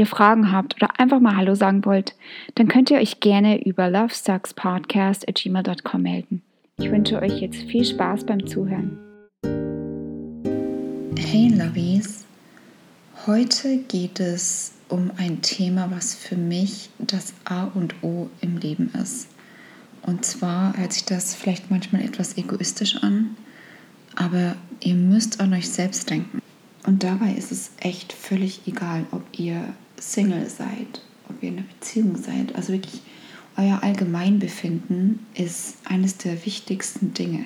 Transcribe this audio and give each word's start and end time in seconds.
ihr 0.00 0.06
Fragen 0.06 0.50
habt 0.50 0.74
oder 0.76 0.98
einfach 0.98 1.20
mal 1.20 1.36
Hallo 1.36 1.54
sagen 1.54 1.84
wollt, 1.84 2.16
dann 2.54 2.68
könnt 2.68 2.90
ihr 2.90 2.96
euch 2.98 3.20
gerne 3.20 3.62
über 3.64 3.90
lovesuckspodcast.gmail.com 3.90 6.02
melden. 6.02 6.40
Ich 6.78 6.90
wünsche 6.90 7.20
euch 7.20 7.38
jetzt 7.40 7.62
viel 7.64 7.84
Spaß 7.84 8.24
beim 8.24 8.46
Zuhören. 8.46 8.98
Hey 11.18 11.48
Lovies, 11.48 12.24
heute 13.26 13.76
geht 13.88 14.20
es 14.20 14.72
um 14.88 15.10
ein 15.18 15.42
Thema, 15.42 15.90
was 15.90 16.14
für 16.14 16.36
mich 16.36 16.88
das 16.98 17.34
A 17.44 17.64
und 17.64 17.94
O 18.02 18.30
im 18.40 18.56
Leben 18.56 18.90
ist. 19.00 19.28
Und 20.00 20.24
zwar 20.24 20.74
hört 20.78 20.94
sich 20.94 21.04
das 21.04 21.34
vielleicht 21.34 21.70
manchmal 21.70 22.00
etwas 22.02 22.38
egoistisch 22.38 22.96
an, 23.02 23.36
aber 24.16 24.56
ihr 24.82 24.94
müsst 24.94 25.40
an 25.40 25.52
euch 25.52 25.68
selbst 25.68 26.08
denken. 26.08 26.40
Und 26.86 27.04
dabei 27.04 27.34
ist 27.34 27.52
es 27.52 27.72
echt 27.80 28.14
völlig 28.14 28.62
egal, 28.66 29.04
ob 29.10 29.22
ihr 29.38 29.74
Single 30.00 30.48
seid, 30.48 31.02
ob 31.28 31.42
ihr 31.42 31.50
in 31.50 31.58
einer 31.58 31.66
Beziehung 31.78 32.16
seid. 32.16 32.54
Also 32.56 32.72
wirklich, 32.72 33.02
euer 33.56 33.82
Allgemeinbefinden 33.82 35.20
ist 35.34 35.76
eines 35.84 36.16
der 36.16 36.44
wichtigsten 36.44 37.14
Dinge. 37.14 37.44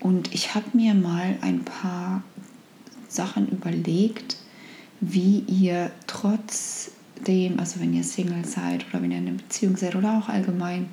Und 0.00 0.34
ich 0.34 0.54
habe 0.54 0.76
mir 0.76 0.94
mal 0.94 1.36
ein 1.42 1.64
paar 1.64 2.24
Sachen 3.08 3.48
überlegt, 3.48 4.36
wie 5.00 5.40
ihr 5.40 5.90
trotzdem, 6.06 7.58
also 7.58 7.80
wenn 7.80 7.94
ihr 7.94 8.04
Single 8.04 8.44
seid 8.44 8.86
oder 8.88 9.02
wenn 9.02 9.12
ihr 9.12 9.18
in 9.18 9.28
einer 9.28 9.36
Beziehung 9.36 9.76
seid 9.76 9.94
oder 9.94 10.18
auch 10.18 10.28
allgemein, 10.28 10.88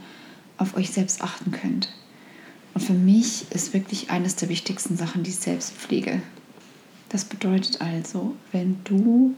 auf 0.58 0.76
euch 0.76 0.92
selbst 0.92 1.22
achten 1.22 1.52
könnt. 1.52 1.90
Und 2.74 2.82
für 2.82 2.94
mich 2.94 3.46
ist 3.52 3.74
wirklich 3.74 4.12
eines 4.12 4.36
der 4.36 4.50
wichtigsten 4.50 4.98
Sachen 4.98 5.24
die 5.24 5.32
Selbstpflege. 5.32 6.22
Das 7.10 7.26
bedeutet 7.26 7.82
also, 7.82 8.36
wenn 8.52 8.78
du 8.84 9.34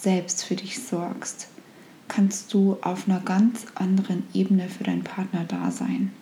selbst 0.00 0.44
für 0.44 0.56
dich 0.56 0.82
sorgst, 0.82 1.48
kannst 2.08 2.52
du 2.54 2.78
auf 2.82 3.08
einer 3.08 3.20
ganz 3.20 3.66
anderen 3.74 4.24
Ebene 4.32 4.68
für 4.68 4.84
deinen 4.84 5.04
Partner 5.04 5.44
da 5.46 5.70
sein. 5.70 6.12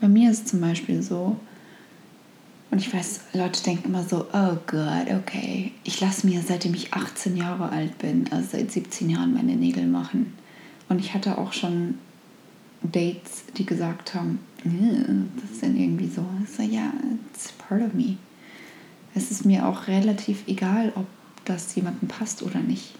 Bei 0.00 0.08
mir 0.08 0.30
ist 0.30 0.48
zum 0.48 0.60
Beispiel 0.60 1.02
so, 1.02 1.36
und 2.70 2.78
ich 2.78 2.92
weiß, 2.92 3.20
Leute 3.34 3.62
denken 3.62 3.88
immer 3.88 4.02
so, 4.02 4.26
oh 4.32 4.56
Gott, 4.66 5.06
okay, 5.10 5.72
ich 5.84 6.00
lasse 6.00 6.26
mir 6.26 6.42
seitdem 6.42 6.74
ich 6.74 6.92
18 6.92 7.36
Jahre 7.36 7.70
alt 7.70 7.96
bin, 7.98 8.26
also 8.32 8.48
seit 8.52 8.72
17 8.72 9.08
Jahren 9.08 9.32
meine 9.32 9.54
Nägel 9.54 9.86
machen. 9.86 10.34
Und 10.88 10.98
ich 10.98 11.14
hatte 11.14 11.38
auch 11.38 11.52
schon 11.52 11.98
Dates, 12.82 13.44
die 13.56 13.64
gesagt 13.64 14.14
haben, 14.14 14.40
das 14.64 15.50
ist 15.52 15.62
dann 15.62 15.76
irgendwie 15.76 16.08
so. 16.08 16.24
Ich 16.42 16.50
so, 16.50 16.62
ja, 16.62 16.92
it's 17.32 17.52
part 17.52 17.80
of 17.80 17.94
me. 17.94 18.16
Es 19.14 19.30
ist 19.30 19.46
mir 19.46 19.66
auch 19.66 19.86
relativ 19.86 20.42
egal, 20.48 20.92
ob 20.96 21.06
das 21.44 21.74
jemandem 21.74 22.08
passt 22.08 22.42
oder 22.42 22.60
nicht. 22.60 22.94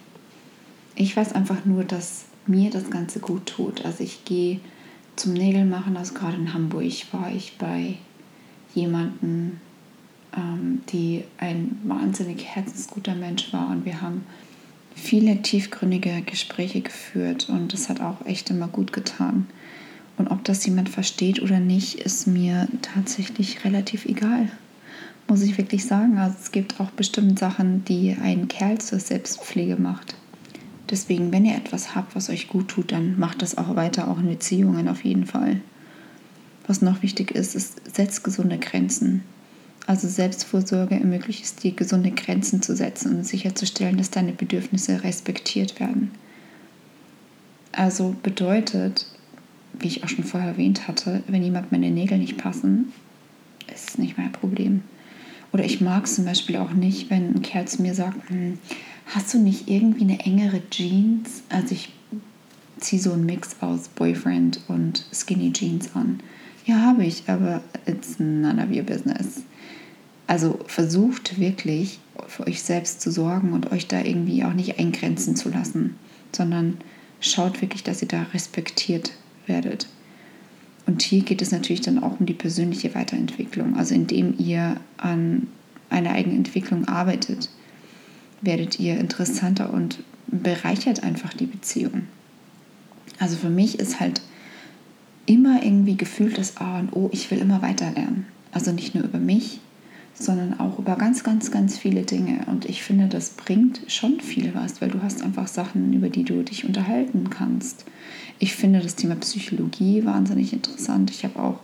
Ich 0.95 1.17
weiß 1.17 1.33
einfach 1.33 1.65
nur, 1.65 1.85
dass 1.85 2.27
mir 2.47 2.71
das 2.71 2.91
Ganze 2.91 3.21
gut 3.21 3.47
tut. 3.47 3.85
Also 3.85 4.05
ich 4.05 4.25
gehe 4.25 4.61
zum 5.17 5.33
Nägelmachen, 5.33 5.97
also 5.97 6.15
gerade 6.15 6.37
in 6.37 6.53
Hamburg 6.53 6.93
war 7.13 7.33
ich 7.33 7.57
bei 7.59 7.97
jemandem, 8.75 9.61
ähm, 10.37 10.83
die 10.91 11.25
ein 11.39 11.79
wahnsinnig 11.85 12.45
herzensguter 12.45 13.15
Mensch 13.15 13.53
war 13.53 13.71
und 13.71 13.85
wir 13.85 14.01
haben 14.01 14.27
viele 14.95 15.43
tiefgründige 15.43 16.23
Gespräche 16.23 16.81
geführt 16.81 17.49
und 17.49 17.73
das 17.73 17.89
hat 17.89 18.01
auch 18.01 18.25
echt 18.27 18.51
immer 18.51 18.69
gut 18.69 18.93
getan. 18.93 19.47
Und 20.17 20.29
ob 20.29 20.45
das 20.45 20.65
jemand 20.65 20.89
versteht 20.89 21.43
oder 21.43 21.59
nicht, 21.59 21.97
ist 21.97 22.29
mir 22.29 22.69
tatsächlich 22.83 23.65
relativ 23.65 24.05
egal 24.05 24.49
muss 25.29 25.43
ich 25.43 25.57
wirklich 25.59 25.85
sagen. 25.85 26.19
Also 26.19 26.37
es 26.41 26.53
gibt 26.53 26.81
auch 26.81 26.91
bestimmt 26.91 27.39
Sachen, 27.39 27.85
die 27.85 28.17
einen 28.21 28.49
Kerl 28.49 28.79
zur 28.79 28.99
Selbstpflege 29.01 29.77
macht. 29.77 30.17
Deswegen, 30.91 31.33
wenn 31.33 31.47
ihr 31.47 31.57
etwas 31.57 31.95
habt, 31.95 32.15
was 32.15 32.29
euch 32.29 32.49
gut 32.49 32.69
tut, 32.69 32.93
dann 32.93 33.19
macht 33.19 33.43
das 33.43 33.57
auch 33.57 33.75
weiter, 33.75 34.09
auch 34.09 34.19
in 34.19 34.29
Beziehungen 34.29 34.89
auf 34.89 35.05
jeden 35.05 35.27
Fall. 35.27 35.61
Was 36.67 36.83
noch 36.83 37.03
wichtig 37.03 37.31
ist, 37.31 37.55
ist, 37.55 37.81
setzt 37.95 38.25
gesunde 38.25 38.59
Grenzen. 38.59 39.23
Also 39.87 40.09
Selbstvorsorge 40.09 40.95
ermöglicht 40.95 41.45
es 41.45 41.57
dir, 41.57 41.73
gesunde 41.73 42.11
Grenzen 42.11 42.63
zu 42.63 42.75
setzen 42.75 43.17
und 43.17 43.27
sicherzustellen, 43.27 43.99
dass 43.99 44.11
deine 44.11 44.33
Bedürfnisse 44.33 45.05
respektiert 45.05 45.79
werden. 45.79 46.11
Also 47.73 48.15
bedeutet, 48.23 49.07
wie 49.79 49.89
ich 49.89 50.05
auch 50.05 50.09
schon 50.09 50.25
vorher 50.25 50.51
erwähnt 50.51 50.89
hatte, 50.89 51.23
wenn 51.27 51.43
jemand 51.43 51.73
meine 51.73 51.91
Nägel 51.91 52.19
nicht 52.19 52.39
passen, 52.39 52.93
ist 53.73 53.91
es 53.91 53.99
nicht 53.99 54.17
mein 54.17 54.33
Problem. 54.33 54.83
Oder 55.55 55.65
ich 55.65 55.81
mag 55.81 56.05
es 56.05 56.17
zum 56.17 56.25
Beispiel 56.25 56.57
auch 56.57 56.73
nicht, 56.73 57.11
wenn 57.11 57.37
ein 57.37 57.43
Kerl 57.43 57.69
zu 57.69 57.81
mir 57.81 57.95
sagt, 57.95 58.29
hm, 58.29 58.59
hast 59.07 59.33
du 59.33 59.39
nicht 59.39 59.71
irgendwie 59.71 60.03
eine 60.03 60.19
engere 60.19 60.61
Jeans? 60.69 61.45
Also 61.49 61.77
ich 61.77 61.93
ziehe 62.81 63.01
so 63.01 63.13
einen 63.13 63.25
Mix 63.25 63.55
aus 63.61 63.87
Boyfriend 63.87 64.59
und 64.67 65.07
Skinny 65.13 65.53
Jeans 65.53 65.95
an. 65.95 66.19
Ja, 66.67 66.81
habe 66.81 67.05
ich, 67.05 67.23
aber 67.29 67.63
it's 67.87 68.19
none 68.19 68.61
of 68.61 68.77
your 68.77 68.83
business. 68.83 69.45
Also 70.27 70.59
versucht 70.67 71.39
wirklich 71.39 72.01
für 72.27 72.49
euch 72.49 72.61
selbst 72.61 73.01
zu 73.01 73.13
sorgen 73.13 73.53
und 73.53 73.71
euch 73.71 73.87
da 73.87 74.01
irgendwie 74.01 74.43
auch 74.43 74.55
nicht 74.55 74.81
eingrenzen 74.81 75.37
zu 75.37 75.51
lassen, 75.51 75.95
sondern 76.33 76.79
schaut 77.21 77.63
wirklich, 77.63 77.85
dass 77.85 78.03
ihr 78.03 78.09
da 78.09 78.25
respektiert 78.35 79.13
werdet. 79.47 79.87
Und 80.87 81.03
hier 81.03 81.23
geht 81.23 81.41
es 81.41 81.51
natürlich 81.51 81.81
dann 81.81 82.03
auch 82.03 82.21
um 82.21 82.27
die 82.27 82.35
persönliche 82.35 82.95
Weiterentwicklung. 82.95 83.77
Also 83.77 83.95
indem 83.95 84.35
ihr 84.39 84.77
an 84.99 85.49
einer 85.91 86.13
eigenen 86.13 86.39
Entwicklung 86.39 86.87
arbeitet, 86.87 87.49
werdet 88.43 88.79
ihr 88.79 88.99
interessanter 88.99 89.73
und 89.73 89.99
bereichert 90.27 91.03
einfach 91.03 91.33
die 91.33 91.47
Beziehung. 91.47 92.03
Also 93.19 93.37
für 93.37 93.51
mich 93.51 93.79
ist 93.79 94.01
halt 94.01 94.21
immer 95.27 95.63
irgendwie 95.63 95.97
gefühlt 95.97 96.37
das 96.37 96.59
A 96.59 96.81
und 96.81 96.95
O, 96.95 97.09
ich 97.13 97.31
will 97.31 97.39
immer 97.39 97.63
weiter 97.63 97.91
lernen. 97.91 98.27
Also 98.53 98.73
nicht 98.73 98.95
nur 98.95 99.05
über 99.05 99.19
mich, 99.19 99.61
sondern 100.15 100.59
auch 100.61 100.79
über 100.79 100.97
ganz, 100.97 101.25
ganz, 101.25 101.51
ganz 101.51 101.77
viele 101.77 102.03
Dinge. 102.03 102.47
Und 102.47 102.67
ich 102.67 102.83
finde, 102.83 103.09
das 103.09 103.31
bringt 103.31 103.81
schon 103.89 104.21
viel 104.21 104.55
was, 104.55 104.81
weil 104.81 104.91
du 104.91 105.03
hast 105.03 105.23
einfach 105.23 105.49
Sachen, 105.49 105.93
über 105.93 106.09
die 106.09 106.25
du 106.25 106.43
dich 106.43 106.65
unterhalten 106.65 107.31
kannst. 107.31 107.85
Ich 108.39 108.55
finde 108.55 108.81
das 108.81 108.95
Thema 108.95 109.17
Psychologie 109.17 110.05
wahnsinnig 110.05 110.53
interessant. 110.53 111.11
Ich 111.11 111.25
habe 111.25 111.41
auch 111.41 111.61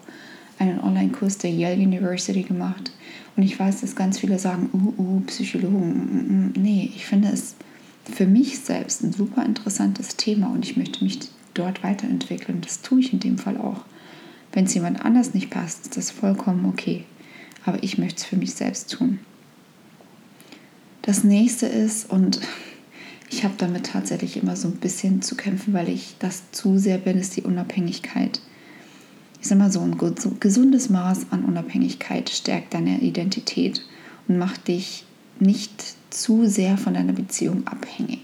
einen 0.59 0.81
Online-Kurs 0.81 1.39
der 1.39 1.51
Yale 1.51 1.81
University 1.81 2.43
gemacht. 2.43 2.91
Und 3.37 3.45
ich 3.45 3.59
weiß, 3.59 3.81
dass 3.81 3.95
ganz 3.95 4.19
viele 4.19 4.39
sagen, 4.39 4.69
uh, 4.73 5.01
uh, 5.01 5.21
Psychologen. 5.21 5.89
Mm, 5.89 6.03
mm, 6.03 6.47
mm. 6.49 6.53
Nee, 6.57 6.93
ich 6.95 7.07
finde 7.07 7.29
es 7.29 7.55
für 8.05 8.27
mich 8.27 8.59
selbst 8.59 9.03
ein 9.03 9.13
super 9.13 9.45
interessantes 9.45 10.17
Thema 10.17 10.49
und 10.49 10.65
ich 10.65 10.77
möchte 10.77 11.05
mich 11.05 11.21
dort 11.55 11.83
weiterentwickeln. 11.85 12.61
Das 12.61 12.83
tue 12.83 13.01
ich 13.01 13.13
in 13.13 13.21
dem 13.21 13.39
Fall 13.39 13.57
auch. 13.57 13.85
Wenn 14.53 14.65
es 14.65 14.75
jemand 14.75 15.05
anders 15.05 15.33
nicht 15.33 15.51
passt, 15.51 15.85
ist 15.85 15.97
das 15.97 16.11
vollkommen 16.11 16.67
okay 16.67 17.05
aber 17.65 17.83
ich 17.83 17.99
möchte 17.99 18.19
es 18.19 18.25
für 18.25 18.37
mich 18.37 18.55
selbst 18.55 18.91
tun. 18.93 19.21
Das 21.03 21.25
nächste 21.25 21.67
ist, 21.67 22.11
und 22.11 22.41
ich 23.31 23.45
habe 23.45 23.55
damit 23.57 23.87
tatsächlich 23.87 24.37
immer 24.37 24.57
so 24.57 24.69
ein 24.69 24.77
bisschen 24.77 25.23
zu 25.23 25.35
kämpfen, 25.35 25.73
weil 25.73 25.89
ich 25.89 26.17
das 26.19 26.51
zu 26.53 26.79
sehr 26.79 26.99
bin, 26.99 27.19
ist 27.19 27.37
die 27.37 27.43
Unabhängigkeit. 27.43 28.41
Ich 29.41 29.49
sage 29.49 29.61
mal 29.61 29.73
so, 29.73 29.81
ein 29.81 29.97
gesundes 30.41 30.91
Maß 30.91 31.27
an 31.31 31.45
Unabhängigkeit 31.45 32.29
stärkt 32.29 32.75
deine 32.75 33.01
Identität 33.01 33.83
und 34.29 34.39
macht 34.39 34.69
dich 34.69 35.05
nicht 35.39 35.95
zu 36.11 36.47
sehr 36.47 36.77
von 36.77 36.95
deiner 36.95 37.15
Beziehung 37.15 37.67
abhängig. 37.67 38.21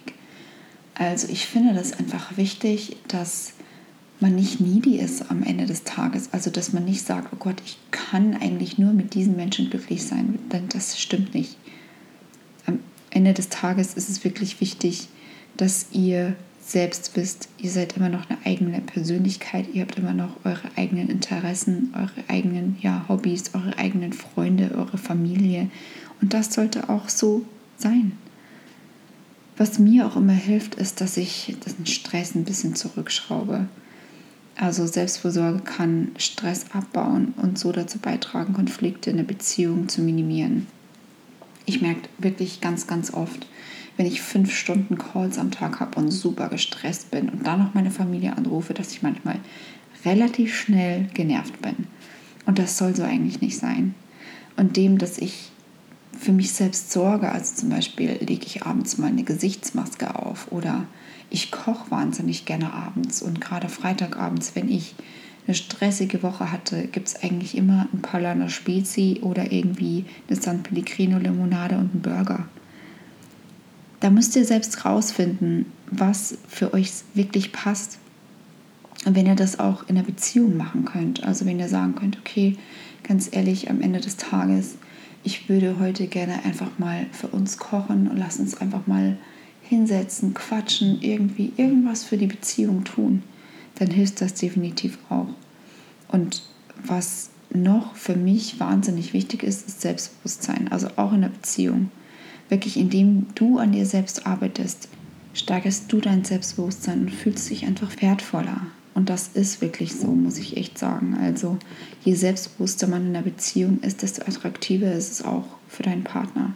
Also 0.94 1.28
ich 1.30 1.46
finde 1.46 1.74
das 1.74 1.92
einfach 1.98 2.36
wichtig, 2.36 2.96
dass 3.08 3.52
man 4.20 4.34
nicht 4.34 4.60
needy 4.60 4.98
ist 4.98 5.30
am 5.30 5.42
Ende 5.42 5.66
des 5.66 5.84
Tages. 5.84 6.30
Also 6.32 6.50
dass 6.50 6.72
man 6.72 6.84
nicht 6.84 7.04
sagt, 7.04 7.32
oh 7.32 7.36
Gott, 7.38 7.60
ich 7.64 7.78
kann 7.90 8.34
eigentlich 8.34 8.78
nur 8.78 8.92
mit 8.92 9.14
diesen 9.14 9.36
Menschen 9.36 9.70
glücklich 9.70 10.04
sein. 10.04 10.38
Denn 10.52 10.68
das 10.68 10.98
stimmt 10.98 11.34
nicht. 11.34 11.56
Am 12.66 12.80
Ende 13.10 13.34
des 13.34 13.48
Tages 13.48 13.94
ist 13.94 14.08
es 14.08 14.24
wirklich 14.24 14.60
wichtig, 14.60 15.08
dass 15.56 15.86
ihr 15.92 16.36
selbst 16.66 17.12
wisst, 17.14 17.48
ihr 17.58 17.70
seid 17.70 17.96
immer 17.96 18.08
noch 18.08 18.28
eine 18.28 18.38
eigene 18.44 18.80
Persönlichkeit, 18.80 19.66
ihr 19.72 19.82
habt 19.82 19.98
immer 19.98 20.12
noch 20.12 20.44
eure 20.44 20.68
eigenen 20.74 21.08
Interessen, 21.08 21.94
eure 21.94 22.28
eigenen 22.28 22.76
ja, 22.80 23.04
Hobbys, 23.08 23.54
eure 23.54 23.78
eigenen 23.78 24.12
Freunde, 24.12 24.72
eure 24.76 24.98
Familie. 24.98 25.70
Und 26.20 26.34
das 26.34 26.52
sollte 26.52 26.88
auch 26.88 27.08
so 27.08 27.44
sein. 27.76 28.12
Was 29.56 29.78
mir 29.78 30.06
auch 30.06 30.16
immer 30.16 30.32
hilft, 30.32 30.74
ist, 30.74 31.00
dass 31.00 31.16
ich 31.16 31.56
den 31.78 31.86
Stress 31.86 32.34
ein 32.34 32.44
bisschen 32.44 32.74
zurückschraube. 32.74 33.68
Also 34.56 34.86
Selbstfürsorge 34.86 35.60
kann 35.60 36.12
Stress 36.16 36.66
abbauen 36.72 37.34
und 37.36 37.58
so 37.58 37.72
dazu 37.72 37.98
beitragen, 37.98 38.54
Konflikte 38.54 39.10
in 39.10 39.18
der 39.18 39.24
Beziehung 39.24 39.88
zu 39.88 40.00
minimieren. 40.00 40.66
Ich 41.66 41.82
merke 41.82 42.08
wirklich 42.18 42.60
ganz, 42.60 42.86
ganz 42.86 43.12
oft, 43.12 43.46
wenn 43.96 44.06
ich 44.06 44.22
fünf 44.22 44.54
Stunden 44.54 44.96
Calls 44.96 45.38
am 45.38 45.50
Tag 45.50 45.80
habe 45.80 45.98
und 45.98 46.10
super 46.10 46.48
gestresst 46.48 47.10
bin 47.10 47.28
und 47.28 47.46
dann 47.46 47.58
noch 47.58 47.74
meine 47.74 47.90
Familie 47.90 48.36
anrufe, 48.36 48.72
dass 48.72 48.92
ich 48.92 49.02
manchmal 49.02 49.40
relativ 50.04 50.56
schnell 50.56 51.08
genervt 51.12 51.60
bin. 51.60 51.88
Und 52.46 52.58
das 52.58 52.78
soll 52.78 52.94
so 52.94 53.02
eigentlich 53.02 53.40
nicht 53.40 53.58
sein. 53.58 53.94
Und 54.56 54.76
dem, 54.76 54.96
dass 54.98 55.18
ich 55.18 55.50
für 56.18 56.32
mich 56.32 56.52
selbst 56.52 56.92
sorge, 56.92 57.30
also 57.30 57.56
zum 57.56 57.68
Beispiel 57.68 58.16
lege 58.20 58.46
ich 58.46 58.62
abends 58.62 58.96
mal 58.96 59.08
eine 59.08 59.24
Gesichtsmaske 59.24 60.14
auf 60.14 60.50
oder 60.50 60.86
ich 61.30 61.50
koche 61.50 61.90
wahnsinnig 61.90 62.44
gerne 62.44 62.72
abends 62.72 63.22
und 63.22 63.40
gerade 63.40 63.68
Freitagabends, 63.68 64.54
wenn 64.54 64.68
ich 64.68 64.94
eine 65.46 65.54
stressige 65.54 66.22
Woche 66.22 66.50
hatte, 66.50 66.88
gibt 66.88 67.08
es 67.08 67.22
eigentlich 67.22 67.56
immer 67.56 67.88
ein 67.92 68.02
Paulaner 68.02 68.48
Spezi 68.48 69.20
oder 69.22 69.52
irgendwie 69.52 70.04
eine 70.28 70.40
San 70.40 70.62
Pellegrino 70.62 71.18
Limonade 71.18 71.76
und 71.76 71.92
einen 71.92 72.02
Burger. 72.02 72.48
Da 74.00 74.10
müsst 74.10 74.36
ihr 74.36 74.44
selbst 74.44 74.84
rausfinden, 74.84 75.66
was 75.90 76.38
für 76.48 76.74
euch 76.74 76.90
wirklich 77.14 77.52
passt. 77.52 77.98
Und 79.04 79.14
wenn 79.14 79.26
ihr 79.26 79.36
das 79.36 79.60
auch 79.60 79.88
in 79.88 79.94
der 79.94 80.02
Beziehung 80.02 80.56
machen 80.56 80.84
könnt, 80.84 81.22
also 81.24 81.46
wenn 81.46 81.60
ihr 81.60 81.68
sagen 81.68 81.94
könnt, 81.94 82.18
okay, 82.18 82.56
ganz 83.04 83.28
ehrlich, 83.30 83.70
am 83.70 83.80
Ende 83.80 84.00
des 84.00 84.16
Tages, 84.16 84.76
ich 85.22 85.48
würde 85.48 85.78
heute 85.78 86.08
gerne 86.08 86.44
einfach 86.44 86.78
mal 86.78 87.06
für 87.12 87.28
uns 87.28 87.58
kochen 87.58 88.08
und 88.08 88.16
lass 88.16 88.38
uns 88.38 88.60
einfach 88.60 88.86
mal 88.86 89.16
hinsetzen, 89.68 90.34
quatschen, 90.34 91.00
irgendwie 91.00 91.52
irgendwas 91.56 92.04
für 92.04 92.16
die 92.16 92.26
Beziehung 92.26 92.84
tun, 92.84 93.22
dann 93.76 93.90
hilft 93.90 94.20
das 94.20 94.34
definitiv 94.34 94.98
auch. 95.08 95.28
Und 96.08 96.42
was 96.84 97.30
noch 97.50 97.94
für 97.94 98.16
mich 98.16 98.60
wahnsinnig 98.60 99.12
wichtig 99.12 99.42
ist, 99.42 99.66
ist 99.66 99.80
Selbstbewusstsein, 99.80 100.68
also 100.70 100.88
auch 100.96 101.12
in 101.12 101.22
der 101.22 101.28
Beziehung. 101.28 101.90
Wirklich, 102.48 102.76
indem 102.76 103.26
du 103.34 103.58
an 103.58 103.72
dir 103.72 103.86
selbst 103.86 104.26
arbeitest, 104.26 104.88
steigerst 105.34 105.92
du 105.92 106.00
dein 106.00 106.24
Selbstbewusstsein 106.24 107.02
und 107.02 107.10
fühlst 107.10 107.50
dich 107.50 107.66
einfach 107.66 107.90
wertvoller. 108.00 108.68
Und 108.94 109.10
das 109.10 109.28
ist 109.34 109.60
wirklich 109.60 109.94
so, 109.94 110.06
muss 110.06 110.38
ich 110.38 110.56
echt 110.56 110.78
sagen. 110.78 111.16
Also 111.20 111.58
je 112.02 112.14
selbstbewusster 112.14 112.86
man 112.86 113.06
in 113.08 113.12
der 113.12 113.20
Beziehung 113.22 113.80
ist, 113.80 114.02
desto 114.02 114.22
attraktiver 114.22 114.90
ist 114.92 115.12
es 115.12 115.22
auch 115.22 115.44
für 115.68 115.82
deinen 115.82 116.04
Partner. 116.04 116.54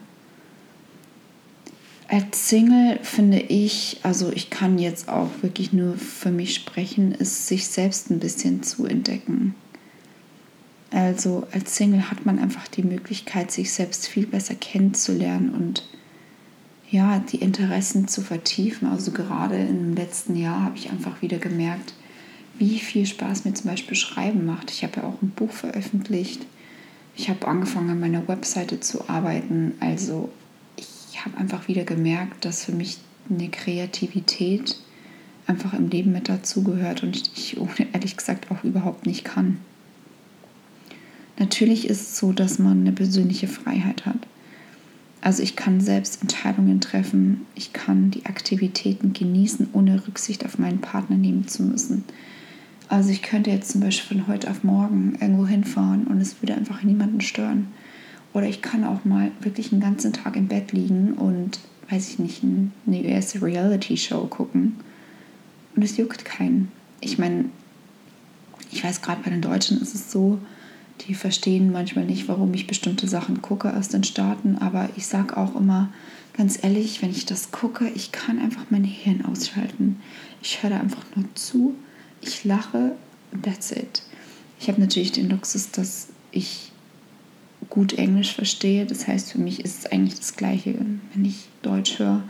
Als 2.12 2.48
Single 2.48 2.98
finde 3.04 3.38
ich, 3.38 4.00
also 4.02 4.32
ich 4.32 4.50
kann 4.50 4.80
jetzt 4.80 5.08
auch 5.08 5.30
wirklich 5.42 5.72
nur 5.72 5.96
für 5.96 6.32
mich 6.32 6.56
sprechen, 6.56 7.12
ist 7.12 7.46
sich 7.46 7.68
selbst 7.68 8.10
ein 8.10 8.18
bisschen 8.18 8.64
zu 8.64 8.84
entdecken. 8.84 9.54
Also 10.90 11.46
als 11.52 11.76
Single 11.76 12.10
hat 12.10 12.26
man 12.26 12.40
einfach 12.40 12.66
die 12.66 12.82
Möglichkeit, 12.82 13.52
sich 13.52 13.70
selbst 13.70 14.08
viel 14.08 14.26
besser 14.26 14.56
kennenzulernen 14.56 15.50
und 15.50 15.88
ja, 16.90 17.20
die 17.20 17.36
Interessen 17.36 18.08
zu 18.08 18.22
vertiefen. 18.22 18.88
Also 18.88 19.12
gerade 19.12 19.56
im 19.56 19.94
letzten 19.94 20.34
Jahr 20.34 20.64
habe 20.64 20.76
ich 20.76 20.90
einfach 20.90 21.22
wieder 21.22 21.38
gemerkt, 21.38 21.94
wie 22.58 22.80
viel 22.80 23.06
Spaß 23.06 23.44
mir 23.44 23.54
zum 23.54 23.70
Beispiel 23.70 23.96
Schreiben 23.96 24.44
macht. 24.46 24.72
Ich 24.72 24.82
habe 24.82 24.96
ja 24.96 25.04
auch 25.04 25.22
ein 25.22 25.30
Buch 25.30 25.52
veröffentlicht. 25.52 26.44
Ich 27.14 27.30
habe 27.30 27.46
angefangen, 27.46 27.90
an 27.90 28.00
meiner 28.00 28.26
Webseite 28.26 28.80
zu 28.80 29.08
arbeiten. 29.08 29.74
Also 29.78 30.30
ich 31.20 31.26
habe 31.26 31.36
einfach 31.36 31.68
wieder 31.68 31.84
gemerkt, 31.84 32.46
dass 32.46 32.64
für 32.64 32.72
mich 32.72 32.96
eine 33.28 33.50
Kreativität 33.50 34.78
einfach 35.46 35.74
im 35.74 35.90
Leben 35.90 36.12
mit 36.12 36.30
dazugehört 36.30 37.02
und 37.02 37.30
ich 37.36 37.58
ehrlich 37.92 38.16
gesagt 38.16 38.50
auch 38.50 38.64
überhaupt 38.64 39.04
nicht 39.04 39.22
kann. 39.22 39.58
Natürlich 41.38 41.90
ist 41.90 42.00
es 42.00 42.18
so, 42.18 42.32
dass 42.32 42.58
man 42.58 42.80
eine 42.80 42.92
persönliche 42.92 43.48
Freiheit 43.48 44.06
hat. 44.06 44.16
Also 45.20 45.42
ich 45.42 45.56
kann 45.56 45.82
selbst 45.82 46.22
Entscheidungen 46.22 46.80
treffen, 46.80 47.42
ich 47.54 47.74
kann 47.74 48.10
die 48.10 48.24
Aktivitäten 48.24 49.12
genießen, 49.12 49.68
ohne 49.74 50.06
Rücksicht 50.06 50.46
auf 50.46 50.58
meinen 50.58 50.80
Partner 50.80 51.16
nehmen 51.16 51.46
zu 51.46 51.62
müssen. 51.62 52.04
Also 52.88 53.10
ich 53.10 53.20
könnte 53.20 53.50
jetzt 53.50 53.72
zum 53.72 53.82
Beispiel 53.82 54.16
von 54.16 54.26
heute 54.26 54.50
auf 54.50 54.64
morgen 54.64 55.18
irgendwo 55.20 55.46
hinfahren 55.46 56.04
und 56.04 56.18
es 56.18 56.40
würde 56.40 56.54
einfach 56.54 56.82
niemanden 56.82 57.20
stören. 57.20 57.68
Oder 58.32 58.46
ich 58.46 58.62
kann 58.62 58.84
auch 58.84 59.04
mal 59.04 59.30
wirklich 59.40 59.72
einen 59.72 59.80
ganzen 59.80 60.12
Tag 60.12 60.36
im 60.36 60.48
Bett 60.48 60.72
liegen 60.72 61.14
und, 61.14 61.58
weiß 61.88 62.08
ich 62.10 62.18
nicht, 62.18 62.42
eine 62.42 63.02
US-Reality-Show 63.02 64.26
gucken. 64.26 64.76
Und 65.74 65.84
es 65.84 65.96
juckt 65.96 66.24
keinen. 66.24 66.70
Ich 67.00 67.18
meine, 67.18 67.46
ich 68.70 68.84
weiß 68.84 69.02
gerade 69.02 69.22
bei 69.22 69.30
den 69.30 69.42
Deutschen 69.42 69.80
ist 69.80 69.94
es 69.94 70.12
so, 70.12 70.38
die 71.06 71.14
verstehen 71.14 71.72
manchmal 71.72 72.04
nicht, 72.04 72.28
warum 72.28 72.52
ich 72.54 72.66
bestimmte 72.66 73.08
Sachen 73.08 73.42
gucke 73.42 73.74
aus 73.76 73.88
den 73.88 74.04
Staaten. 74.04 74.58
Aber 74.58 74.88
ich 74.96 75.06
sage 75.06 75.36
auch 75.36 75.56
immer, 75.56 75.88
ganz 76.36 76.62
ehrlich, 76.62 77.02
wenn 77.02 77.10
ich 77.10 77.26
das 77.26 77.50
gucke, 77.50 77.88
ich 77.94 78.12
kann 78.12 78.38
einfach 78.38 78.66
mein 78.70 78.84
Hirn 78.84 79.24
ausschalten. 79.24 79.98
Ich 80.42 80.62
höre 80.62 80.78
einfach 80.78 81.04
nur 81.16 81.24
zu 81.34 81.74
ich 82.20 82.44
lache, 82.44 82.92
that's 83.42 83.72
it. 83.72 84.02
Ich 84.58 84.68
habe 84.68 84.80
natürlich 84.80 85.12
den 85.12 85.30
Luxus, 85.30 85.70
dass 85.70 86.08
ich 86.30 86.69
gut 87.70 87.94
Englisch 87.94 88.34
verstehe. 88.34 88.84
Das 88.84 89.06
heißt, 89.06 89.32
für 89.32 89.40
mich 89.40 89.64
ist 89.64 89.78
es 89.78 89.86
eigentlich 89.86 90.18
das 90.18 90.36
Gleiche, 90.36 90.74
wenn 91.14 91.24
ich 91.24 91.48
Deutsch 91.62 91.98
höre. 91.98 92.22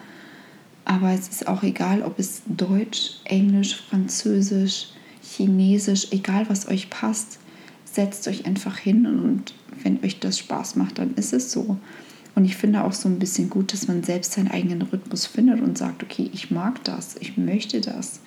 Aber 0.85 1.11
es 1.11 1.29
ist 1.29 1.49
auch 1.49 1.63
egal, 1.63 2.03
ob 2.03 2.19
es 2.19 2.43
Deutsch, 2.47 3.21
Englisch, 3.25 3.77
Französisch, 3.89 4.89
Chinesisch, 5.23 6.09
egal 6.11 6.49
was 6.49 6.69
euch 6.69 6.91
passt, 6.91 7.39
setzt 7.85 8.29
euch 8.29 8.47
einfach 8.47 8.77
hin 8.77 9.07
und 9.07 9.55
wenn 9.83 10.03
euch 10.05 10.21
das 10.21 10.39
Spaß 10.39 10.77
macht, 10.77 10.99
dann 10.99 11.15
ist 11.15 11.33
es 11.33 11.53
so. 11.53 11.79
Und 12.35 12.45
ich 12.45 12.57
finde 12.57 12.85
auch 12.85 12.93
so 12.93 13.09
ein 13.09 13.19
bisschen 13.19 13.51
gut, 13.51 13.73
dass 13.73 13.89
man 13.89 14.03
selbst 14.03 14.33
seinen 14.33 14.51
eigenen 14.51 14.83
Rhythmus 14.83 15.27
findet 15.27 15.61
und 15.61 15.77
sagt, 15.77 16.03
okay, 16.03 16.31
ich 16.33 16.51
mag 16.51 16.83
das, 16.85 17.17
ich 17.21 17.37
möchte 17.37 17.81
das. 17.81 18.21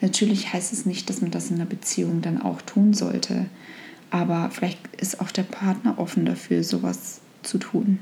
Natürlich 0.00 0.52
heißt 0.52 0.72
es 0.72 0.84
nicht, 0.84 1.08
dass 1.08 1.22
man 1.22 1.30
das 1.30 1.50
in 1.50 1.56
einer 1.56 1.64
Beziehung 1.64 2.20
dann 2.20 2.40
auch 2.40 2.60
tun 2.62 2.92
sollte, 2.92 3.46
aber 4.10 4.50
vielleicht 4.50 4.78
ist 4.96 5.20
auch 5.20 5.30
der 5.30 5.42
Partner 5.42 5.98
offen 5.98 6.24
dafür, 6.24 6.62
sowas 6.62 7.20
zu 7.42 7.58
tun. 7.58 7.98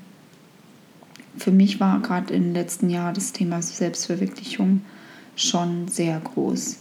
Für 1.36 1.50
mich 1.50 1.80
war 1.80 2.00
gerade 2.00 2.32
im 2.34 2.52
letzten 2.52 2.90
Jahr 2.90 3.12
das 3.12 3.32
Thema 3.32 3.60
Selbstverwirklichung 3.62 4.82
schon 5.36 5.88
sehr 5.88 6.20
groß. 6.20 6.78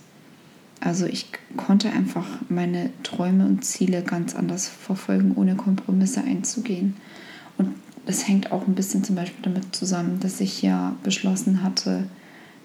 Also 0.79 1.05
ich 1.05 1.27
konnte 1.57 1.89
einfach 1.89 2.27
meine 2.49 2.91
Träume 3.03 3.45
und 3.45 3.63
Ziele 3.63 4.03
ganz 4.03 4.35
anders 4.35 4.67
verfolgen, 4.67 5.33
ohne 5.35 5.55
Kompromisse 5.55 6.21
einzugehen. 6.21 6.95
Und 7.57 7.69
das 8.05 8.27
hängt 8.27 8.51
auch 8.51 8.67
ein 8.67 8.75
bisschen 8.75 9.03
zum 9.03 9.15
Beispiel 9.15 9.41
damit 9.41 9.73
zusammen, 9.73 10.19
dass 10.19 10.41
ich 10.41 10.61
ja 10.61 10.95
beschlossen 11.03 11.63
hatte, 11.63 12.07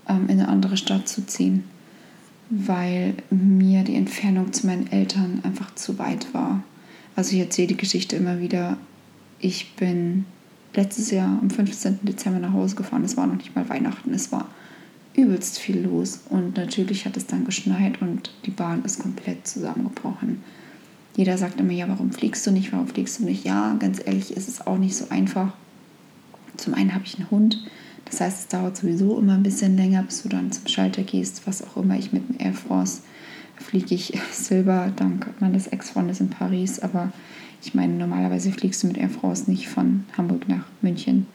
ähm, 0.08 0.24
in 0.28 0.40
eine 0.40 0.48
andere 0.48 0.76
Stadt 0.76 1.08
zu 1.08 1.24
ziehen 1.26 1.64
weil 2.50 3.14
mir 3.30 3.84
die 3.84 3.96
Entfernung 3.96 4.52
zu 4.52 4.66
meinen 4.66 4.90
Eltern 4.90 5.40
einfach 5.42 5.74
zu 5.74 5.98
weit 5.98 6.32
war. 6.32 6.62
Also 7.16 7.34
ich 7.34 7.40
erzähle 7.40 7.68
die 7.68 7.76
Geschichte 7.76 8.16
immer 8.16 8.40
wieder. 8.40 8.78
Ich 9.38 9.74
bin 9.76 10.24
letztes 10.74 11.10
Jahr 11.10 11.38
am 11.40 11.50
15. 11.50 12.00
Dezember 12.02 12.38
nach 12.38 12.52
Hause 12.52 12.76
gefahren. 12.76 13.04
Es 13.04 13.16
war 13.16 13.26
noch 13.26 13.36
nicht 13.36 13.54
mal 13.54 13.68
Weihnachten. 13.68 14.14
Es 14.14 14.32
war 14.32 14.48
übelst 15.14 15.58
viel 15.58 15.80
los. 15.80 16.20
Und 16.30 16.56
natürlich 16.56 17.04
hat 17.04 17.16
es 17.16 17.26
dann 17.26 17.44
geschneit 17.44 18.00
und 18.00 18.32
die 18.46 18.50
Bahn 18.50 18.84
ist 18.84 19.00
komplett 19.00 19.46
zusammengebrochen. 19.46 20.42
Jeder 21.16 21.36
sagt 21.36 21.58
immer, 21.58 21.72
ja, 21.72 21.88
warum 21.88 22.12
fliegst 22.12 22.46
du 22.46 22.52
nicht? 22.52 22.72
Warum 22.72 22.86
fliegst 22.86 23.18
du 23.18 23.24
nicht? 23.24 23.44
Ja, 23.44 23.74
ganz 23.80 24.00
ehrlich, 24.04 24.36
ist 24.36 24.48
es 24.48 24.66
auch 24.66 24.78
nicht 24.78 24.96
so 24.96 25.08
einfach. 25.10 25.52
Zum 26.56 26.74
einen 26.74 26.94
habe 26.94 27.04
ich 27.04 27.18
einen 27.18 27.30
Hund, 27.30 27.64
das 28.10 28.20
heißt, 28.20 28.40
es 28.40 28.48
dauert 28.48 28.76
sowieso 28.76 29.18
immer 29.18 29.34
ein 29.34 29.42
bisschen 29.42 29.76
länger, 29.76 30.02
bis 30.02 30.22
du 30.22 30.28
dann 30.28 30.50
zum 30.50 30.66
Schalter 30.66 31.02
gehst, 31.02 31.46
was 31.46 31.62
auch 31.62 31.76
immer. 31.76 31.96
Ich 31.98 32.12
mit 32.12 32.28
dem 32.28 32.36
Air 32.38 32.54
France 32.54 33.02
fliege 33.56 33.94
ich 33.94 34.18
Silber 34.32 34.92
dank 34.94 35.28
meines 35.40 35.66
Ex-Freundes 35.66 36.20
in 36.20 36.30
Paris. 36.30 36.78
Aber 36.78 37.12
ich 37.62 37.74
meine, 37.74 37.94
normalerweise 37.94 38.52
fliegst 38.52 38.82
du 38.82 38.86
mit 38.86 38.96
Air 38.96 39.10
France 39.10 39.50
nicht 39.50 39.68
von 39.68 40.04
Hamburg 40.16 40.48
nach 40.48 40.64
München. 40.80 41.26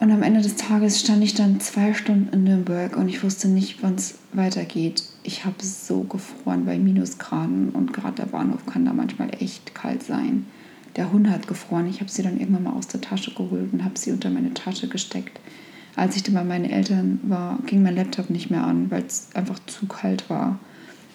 Und 0.00 0.10
am 0.10 0.24
Ende 0.24 0.40
des 0.40 0.56
Tages 0.56 0.98
stand 0.98 1.22
ich 1.22 1.34
dann 1.34 1.60
zwei 1.60 1.94
Stunden 1.94 2.32
in 2.32 2.42
Nürnberg 2.42 2.96
und 2.96 3.08
ich 3.08 3.22
wusste 3.22 3.46
nicht, 3.46 3.84
wann 3.84 3.94
es 3.94 4.16
weitergeht. 4.32 5.04
Ich 5.22 5.44
habe 5.44 5.64
so 5.64 6.00
gefroren 6.00 6.64
bei 6.64 6.76
Minusgraden 6.76 7.68
und 7.68 7.92
gerade 7.92 8.16
der 8.16 8.26
Bahnhof 8.26 8.66
kann 8.66 8.84
da 8.84 8.92
manchmal 8.92 9.30
echt 9.38 9.76
kalt 9.76 10.02
sein 10.02 10.44
der 10.96 11.12
Hund 11.12 11.28
hat 11.28 11.46
gefroren. 11.46 11.88
Ich 11.88 12.00
habe 12.00 12.10
sie 12.10 12.22
dann 12.22 12.38
irgendwann 12.38 12.64
mal 12.64 12.72
aus 12.74 12.88
der 12.88 13.00
Tasche 13.00 13.32
geholt 13.32 13.72
und 13.72 13.84
habe 13.84 13.98
sie 13.98 14.12
unter 14.12 14.30
meine 14.30 14.54
Tasche 14.54 14.88
gesteckt. 14.88 15.40
Als 15.94 16.16
ich 16.16 16.22
dann 16.22 16.34
bei 16.34 16.44
meinen 16.44 16.64
Eltern 16.64 17.20
war, 17.24 17.58
ging 17.66 17.82
mein 17.82 17.96
Laptop 17.96 18.30
nicht 18.30 18.50
mehr 18.50 18.64
an, 18.64 18.90
weil 18.90 19.04
es 19.04 19.28
einfach 19.34 19.58
zu 19.66 19.86
kalt 19.86 20.28
war. 20.30 20.58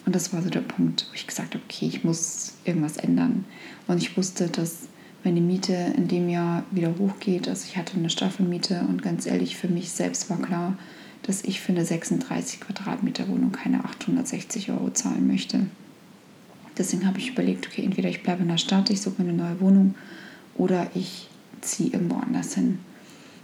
Und 0.06 0.14
das 0.14 0.32
war 0.32 0.40
so 0.42 0.50
der 0.50 0.60
Punkt, 0.60 1.06
wo 1.10 1.14
ich 1.14 1.26
gesagt 1.26 1.54
habe, 1.54 1.64
okay, 1.68 1.86
ich 1.86 2.04
muss 2.04 2.54
irgendwas 2.64 2.96
ändern. 2.96 3.44
Und 3.88 3.98
ich 3.98 4.16
wusste, 4.16 4.48
dass 4.48 4.88
meine 5.24 5.40
Miete 5.40 5.74
in 5.96 6.08
dem 6.08 6.28
Jahr 6.28 6.64
wieder 6.70 6.94
hochgeht. 6.98 7.48
Also 7.48 7.66
ich 7.68 7.76
hatte 7.76 7.96
eine 7.96 8.08
Staffelmiete 8.08 8.84
und 8.88 9.02
ganz 9.02 9.26
ehrlich, 9.26 9.56
für 9.56 9.68
mich 9.68 9.90
selbst 9.90 10.30
war 10.30 10.40
klar, 10.40 10.78
dass 11.22 11.44
ich 11.44 11.60
für 11.60 11.72
eine 11.72 11.84
36 11.84 12.60
Quadratmeter 12.60 13.28
Wohnung 13.28 13.52
keine 13.52 13.84
860 13.84 14.70
Euro 14.70 14.90
zahlen 14.90 15.26
möchte. 15.26 15.66
Deswegen 16.78 17.06
habe 17.06 17.18
ich 17.18 17.30
überlegt, 17.30 17.66
okay, 17.66 17.82
entweder 17.82 18.08
ich 18.08 18.22
bleibe 18.22 18.42
in 18.42 18.48
der 18.48 18.58
Stadt, 18.58 18.90
ich 18.90 19.00
suche 19.00 19.22
mir 19.22 19.28
eine 19.28 19.38
neue 19.38 19.60
Wohnung 19.60 19.94
oder 20.56 20.90
ich 20.94 21.28
ziehe 21.60 21.90
irgendwo 21.90 22.16
anders 22.16 22.54
hin. 22.54 22.78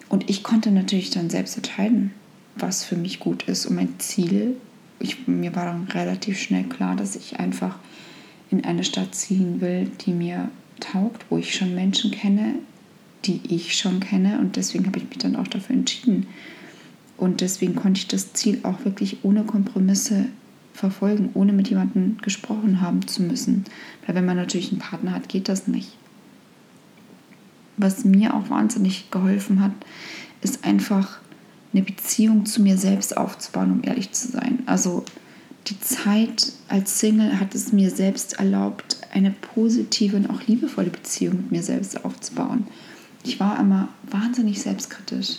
Und 0.09 0.31
ich 0.31 0.43
konnte 0.43 0.71
natürlich 0.71 1.11
dann 1.11 1.31
selbst 1.31 1.57
entscheiden, 1.57 2.13
was 2.57 2.85
für 2.85 2.97
mich 2.97 3.19
gut 3.19 3.45
ist. 3.45 3.67
Und 3.67 3.77
mein 3.77 3.99
Ziel, 3.99 4.57
ich, 5.01 5.27
mir 5.27 5.57
war 5.57 5.65
dann 5.65 5.85
relativ 5.89 6.39
schnell 6.39 6.65
klar, 6.65 6.95
dass 6.97 7.17
ich 7.17 7.41
einfach 7.41 7.79
in 8.51 8.65
eine 8.65 8.85
Stadt 8.85 9.15
ziehen 9.15 9.61
will, 9.61 9.91
die 10.03 10.13
mir 10.13 10.51
taugt, 10.81 11.27
wo 11.31 11.39
ich 11.39 11.55
schon 11.55 11.75
Menschen 11.75 12.11
kenne, 12.11 12.55
die 13.25 13.41
ich 13.49 13.77
schon 13.77 14.01
kenne. 14.01 14.39
Und 14.39 14.57
deswegen 14.57 14.87
habe 14.87 14.99
ich 14.99 15.09
mich 15.09 15.19
dann 15.19 15.37
auch 15.37 15.49
dafür 15.49 15.75
entschieden. 15.75 16.27
Und 17.17 17.41
deswegen 17.41 17.75
konnte 17.75 17.99
ich 17.99 18.09
das 18.09 18.33
Ziel 18.33 18.61
auch 18.63 18.85
wirklich 18.85 19.19
ohne 19.25 19.45
Kompromisse 19.45 20.27
verfolgen, 20.75 21.31
ohne 21.35 21.53
mit 21.53 21.69
jemandem 21.69 22.19
gesprochen 22.21 22.81
haben 22.81 23.07
zu 23.07 23.23
müssen. 23.23 23.65
Weil 24.05 24.17
wenn 24.17 24.27
man 24.27 24.37
natürlich 24.37 24.71
einen 24.71 24.81
Partner 24.81 25.13
hat, 25.13 25.29
geht 25.29 25.49
das 25.49 25.67
nicht. 25.67 25.97
Was 27.77 28.05
mir 28.05 28.35
auch 28.35 28.51
wahnsinnig 28.51 29.11
geholfen 29.11 29.61
hat, 29.61 29.73
ist 30.43 30.65
einfach 30.65 31.21
eine 31.73 31.83
Beziehung 31.83 32.45
zu 32.45 32.61
mir 32.63 32.77
selbst 32.77 33.17
aufzubauen, 33.17 33.73
um 33.73 33.83
ehrlich 33.83 34.13
zu 34.13 34.31
sein. 34.31 34.63
Also 34.67 35.05
die 35.69 35.81
Zeit 35.81 36.53
als 36.69 37.01
Single 37.01 37.41
hat 37.41 37.55
es 37.55 37.73
mir 37.73 37.91
selbst 37.91 38.35
erlaubt, 38.35 38.99
eine 39.13 39.31
positive 39.31 40.17
und 40.17 40.29
auch 40.29 40.43
liebevolle 40.47 40.91
Beziehung 40.91 41.37
mit 41.37 41.53
mir 41.53 41.63
selbst 41.63 42.05
aufzubauen. 42.05 42.67
Ich 43.25 43.41
war 43.41 43.59
immer 43.59 43.89
wahnsinnig 44.11 44.61
selbstkritisch. 44.61 45.39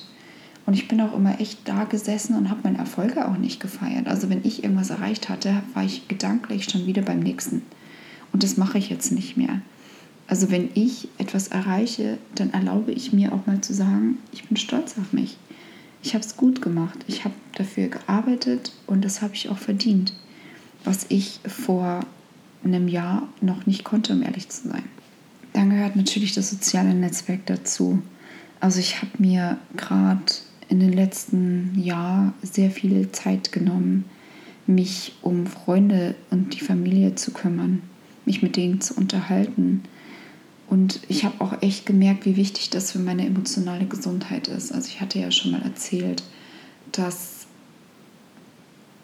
Und 0.65 0.73
ich 0.73 0.87
bin 0.87 0.99
auch 1.01 1.13
immer 1.15 1.39
echt 1.39 1.59
da 1.65 1.83
gesessen 1.83 2.35
und 2.35 2.49
habe 2.49 2.61
meine 2.63 2.79
Erfolge 2.79 3.27
auch 3.27 3.37
nicht 3.37 3.59
gefeiert. 3.59 4.07
Also 4.07 4.29
wenn 4.29 4.43
ich 4.43 4.63
irgendwas 4.63 4.89
erreicht 4.89 5.29
hatte, 5.29 5.61
war 5.73 5.83
ich 5.83 6.07
gedanklich 6.07 6.65
schon 6.65 6.87
wieder 6.87 7.03
beim 7.03 7.19
nächsten. 7.19 7.61
Und 8.33 8.43
das 8.43 8.57
mache 8.57 8.77
ich 8.77 8.89
jetzt 8.89 9.11
nicht 9.11 9.37
mehr. 9.37 9.61
Also 10.27 10.49
wenn 10.49 10.69
ich 10.73 11.07
etwas 11.19 11.49
erreiche, 11.49 12.17
dann 12.33 12.51
erlaube 12.51 12.91
ich 12.91 13.13
mir 13.13 13.31
auch 13.31 13.45
mal 13.45 13.61
zu 13.61 13.73
sagen, 13.73 14.17
ich 14.31 14.45
bin 14.45 14.57
stolz 14.57 14.95
auf 14.99 15.13
mich. 15.13 15.37
Ich 16.01 16.15
habe 16.15 16.25
es 16.25 16.35
gut 16.35 16.61
gemacht. 16.61 16.97
Ich 17.07 17.25
habe 17.25 17.35
dafür 17.55 17.87
gearbeitet 17.87 18.71
und 18.87 19.05
das 19.05 19.21
habe 19.21 19.35
ich 19.35 19.49
auch 19.49 19.57
verdient. 19.57 20.13
Was 20.83 21.05
ich 21.09 21.39
vor 21.47 22.01
einem 22.63 22.87
Jahr 22.87 23.27
noch 23.41 23.67
nicht 23.67 23.83
konnte, 23.83 24.13
um 24.13 24.23
ehrlich 24.23 24.49
zu 24.49 24.67
sein. 24.69 24.83
Dann 25.53 25.69
gehört 25.69 25.95
natürlich 25.95 26.33
das 26.33 26.49
soziale 26.49 26.93
Netzwerk 26.93 27.45
dazu. 27.45 28.01
Also 28.59 28.79
ich 28.79 29.01
habe 29.01 29.11
mir 29.19 29.57
gerade 29.77 30.21
in 30.69 30.79
den 30.79 30.93
letzten 30.93 31.79
Jahren 31.79 32.33
sehr 32.41 32.71
viel 32.71 33.11
Zeit 33.11 33.51
genommen, 33.51 34.05
mich 34.67 35.13
um 35.21 35.45
Freunde 35.45 36.15
und 36.31 36.53
die 36.53 36.59
Familie 36.59 37.15
zu 37.15 37.31
kümmern, 37.31 37.81
mich 38.25 38.41
mit 38.41 38.55
denen 38.55 38.81
zu 38.81 38.95
unterhalten. 38.95 39.83
Und 40.67 41.01
ich 41.07 41.23
habe 41.23 41.39
auch 41.41 41.61
echt 41.61 41.85
gemerkt, 41.85 42.25
wie 42.25 42.35
wichtig 42.35 42.71
das 42.71 42.91
für 42.91 42.99
meine 42.99 43.25
emotionale 43.25 43.85
Gesundheit 43.85 44.47
ist. 44.47 44.71
Also 44.71 44.87
ich 44.87 45.01
hatte 45.01 45.19
ja 45.19 45.29
schon 45.31 45.51
mal 45.51 45.61
erzählt, 45.61 46.23
dass 46.91 47.45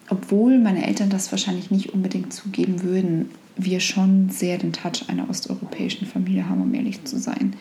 obwohl 0.09 0.59
meine 0.59 0.85
Eltern 0.85 1.09
das 1.09 1.31
wahrscheinlich 1.31 1.71
nicht 1.71 1.93
unbedingt 1.93 2.33
zugeben 2.33 2.83
würden, 2.83 3.29
wir 3.55 3.79
schon 3.79 4.29
sehr 4.29 4.57
den 4.57 4.73
Touch 4.73 5.07
einer 5.07 5.29
osteuropäischen 5.29 6.05
Familie 6.05 6.49
haben, 6.49 6.61
um 6.61 6.73
ehrlich 6.73 7.03
zu 7.05 7.17
sein. 7.17 7.55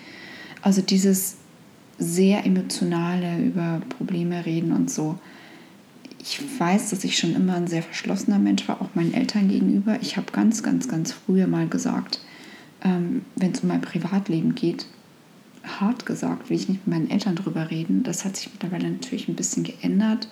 Also 0.63 0.83
dieses 0.83 1.37
sehr 2.01 2.45
emotionale 2.45 3.39
über 3.45 3.81
Probleme 3.91 4.45
reden 4.45 4.73
und 4.73 4.91
so. 4.91 5.19
Ich 6.19 6.41
weiß, 6.59 6.91
dass 6.91 7.05
ich 7.05 7.19
schon 7.19 7.35
immer 7.37 7.55
ein 7.55 7.67
sehr 7.67 7.83
verschlossener 7.83 8.39
Mensch 8.39 8.67
war, 8.69 8.83
auch 8.83 8.95
meinen 8.95 9.15
Eltern 9.15 9.49
gegenüber. 9.49 9.99
Ich 10.03 10.17
habe 10.17 10.33
ganz, 10.33 10.63
ganz, 10.63 10.89
ganz 10.89 11.13
früher 11.13 11.47
mal 11.47 11.69
gesagt, 11.69 12.21
ähm, 12.83 13.23
wenn 13.37 13.53
es 13.53 13.61
um 13.61 13.69
mein 13.69 13.81
Privatleben 13.81 14.55
geht, 14.55 14.87
hart 15.65 16.07
gesagt, 16.07 16.49
will 16.51 16.57
ich 16.57 16.69
nicht 16.69 16.87
mit 16.87 16.99
meinen 16.99 17.11
Eltern 17.11 17.37
drüber 17.37 17.71
reden. 17.71 18.03
Das 18.03 18.25
hat 18.25 18.37
sich 18.37 18.51
mittlerweile 18.51 18.91
natürlich 18.91 19.29
ein 19.29 19.37
bisschen 19.37 19.63
geändert, 19.63 20.29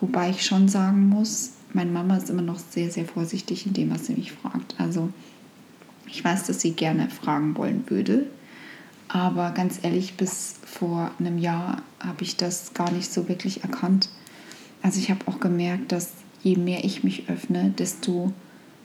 wobei 0.00 0.30
ich 0.30 0.44
schon 0.44 0.68
sagen 0.68 1.08
muss, 1.08 1.52
meine 1.72 1.90
Mama 1.90 2.16
ist 2.16 2.30
immer 2.30 2.42
noch 2.42 2.58
sehr, 2.58 2.90
sehr 2.90 3.04
vorsichtig 3.04 3.66
in 3.66 3.72
dem, 3.72 3.90
was 3.90 4.06
sie 4.06 4.14
mich 4.14 4.32
fragt. 4.32 4.74
Also 4.78 5.10
ich 6.08 6.24
weiß, 6.24 6.44
dass 6.44 6.60
sie 6.60 6.72
gerne 6.72 7.08
fragen 7.10 7.56
wollen 7.56 7.84
würde, 7.88 8.26
aber 9.08 9.52
ganz 9.52 9.78
ehrlich, 9.82 10.16
bis 10.16 10.56
vor 10.64 11.10
einem 11.18 11.38
Jahr 11.38 11.82
habe 12.00 12.22
ich 12.22 12.36
das 12.36 12.74
gar 12.74 12.90
nicht 12.90 13.12
so 13.12 13.28
wirklich 13.28 13.62
erkannt. 13.62 14.08
Also 14.82 14.98
ich 14.98 15.10
habe 15.10 15.26
auch 15.26 15.40
gemerkt, 15.40 15.92
dass 15.92 16.12
je 16.42 16.56
mehr 16.56 16.84
ich 16.84 17.04
mich 17.04 17.28
öffne, 17.28 17.70
desto 17.70 18.32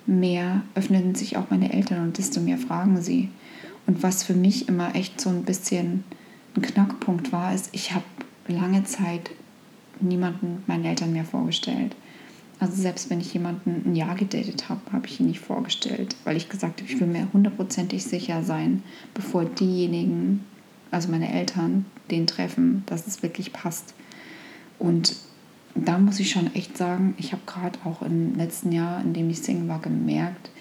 mehr 0.05 0.61
öffnen 0.75 1.15
sich 1.15 1.37
auch 1.37 1.49
meine 1.49 1.73
Eltern 1.73 2.03
und 2.03 2.17
desto 2.17 2.39
mehr 2.39 2.57
fragen 2.57 3.01
sie. 3.01 3.29
Und 3.87 4.03
was 4.03 4.23
für 4.23 4.33
mich 4.33 4.67
immer 4.67 4.95
echt 4.95 5.19
so 5.19 5.29
ein 5.29 5.43
bisschen 5.43 6.03
ein 6.55 6.61
Knackpunkt 6.61 7.31
war, 7.31 7.53
ist, 7.53 7.69
ich 7.71 7.93
habe 7.93 8.05
lange 8.47 8.83
Zeit 8.83 9.31
niemanden 9.99 10.63
meinen 10.67 10.85
Eltern 10.85 11.13
mehr 11.13 11.25
vorgestellt. 11.25 11.95
Also 12.61 12.79
selbst 12.79 13.09
wenn 13.09 13.19
ich 13.19 13.33
jemanden 13.33 13.81
ein 13.87 13.95
Jahr 13.95 14.13
gedatet 14.13 14.69
habe, 14.69 14.81
habe 14.91 15.07
ich 15.07 15.19
ihn 15.19 15.25
nicht 15.25 15.39
vorgestellt, 15.39 16.15
weil 16.25 16.37
ich 16.37 16.47
gesagt 16.47 16.79
habe, 16.79 16.91
ich 16.91 16.99
will 16.99 17.07
mir 17.07 17.27
hundertprozentig 17.33 18.03
sicher 18.03 18.43
sein, 18.43 18.83
bevor 19.15 19.45
diejenigen, 19.45 20.45
also 20.91 21.09
meine 21.09 21.33
Eltern, 21.33 21.87
den 22.11 22.27
treffen, 22.27 22.83
dass 22.85 23.07
es 23.07 23.23
wirklich 23.23 23.51
passt. 23.51 23.95
Und 24.77 25.15
da 25.73 25.97
muss 25.97 26.19
ich 26.19 26.29
schon 26.29 26.53
echt 26.53 26.77
sagen, 26.77 27.15
ich 27.17 27.31
habe 27.31 27.41
gerade 27.47 27.79
auch 27.83 28.03
im 28.03 28.35
letzten 28.35 28.71
Jahr, 28.71 29.01
in 29.01 29.13
dem 29.15 29.31
ich 29.31 29.39
Single 29.39 29.67
war, 29.67 29.81
gemerkt, 29.81 30.51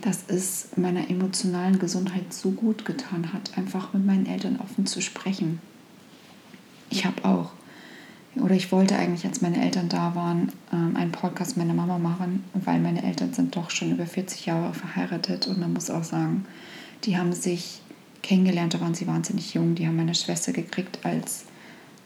dass 0.00 0.24
es 0.28 0.68
meiner 0.76 1.10
emotionalen 1.10 1.78
Gesundheit 1.78 2.32
so 2.32 2.52
gut 2.52 2.86
getan 2.86 3.34
hat, 3.34 3.58
einfach 3.58 3.92
mit 3.92 4.06
meinen 4.06 4.24
Eltern 4.24 4.58
offen 4.58 4.86
zu 4.86 5.02
sprechen. 5.02 5.60
Ich 6.88 7.04
habe 7.04 7.26
auch 7.26 7.52
oder 8.36 8.54
ich 8.54 8.72
wollte 8.72 8.96
eigentlich, 8.96 9.26
als 9.26 9.42
meine 9.42 9.62
Eltern 9.62 9.88
da 9.88 10.14
waren, 10.14 10.52
ähm, 10.72 10.96
einen 10.96 11.12
Podcast 11.12 11.56
meiner 11.56 11.74
Mama 11.74 11.98
machen, 11.98 12.44
weil 12.54 12.80
meine 12.80 13.02
Eltern 13.02 13.34
sind 13.34 13.54
doch 13.56 13.70
schon 13.70 13.92
über 13.92 14.06
40 14.06 14.46
Jahre 14.46 14.72
verheiratet 14.72 15.46
und 15.46 15.58
man 15.58 15.72
muss 15.72 15.90
auch 15.90 16.04
sagen, 16.04 16.46
die 17.04 17.18
haben 17.18 17.32
sich 17.32 17.82
kennengelernt, 18.22 18.74
da 18.74 18.80
waren 18.80 18.94
sie 18.94 19.06
wahnsinnig 19.06 19.54
jung. 19.54 19.74
Die 19.74 19.86
haben 19.86 19.96
meine 19.96 20.14
Schwester 20.14 20.52
gekriegt, 20.52 21.00
als 21.04 21.44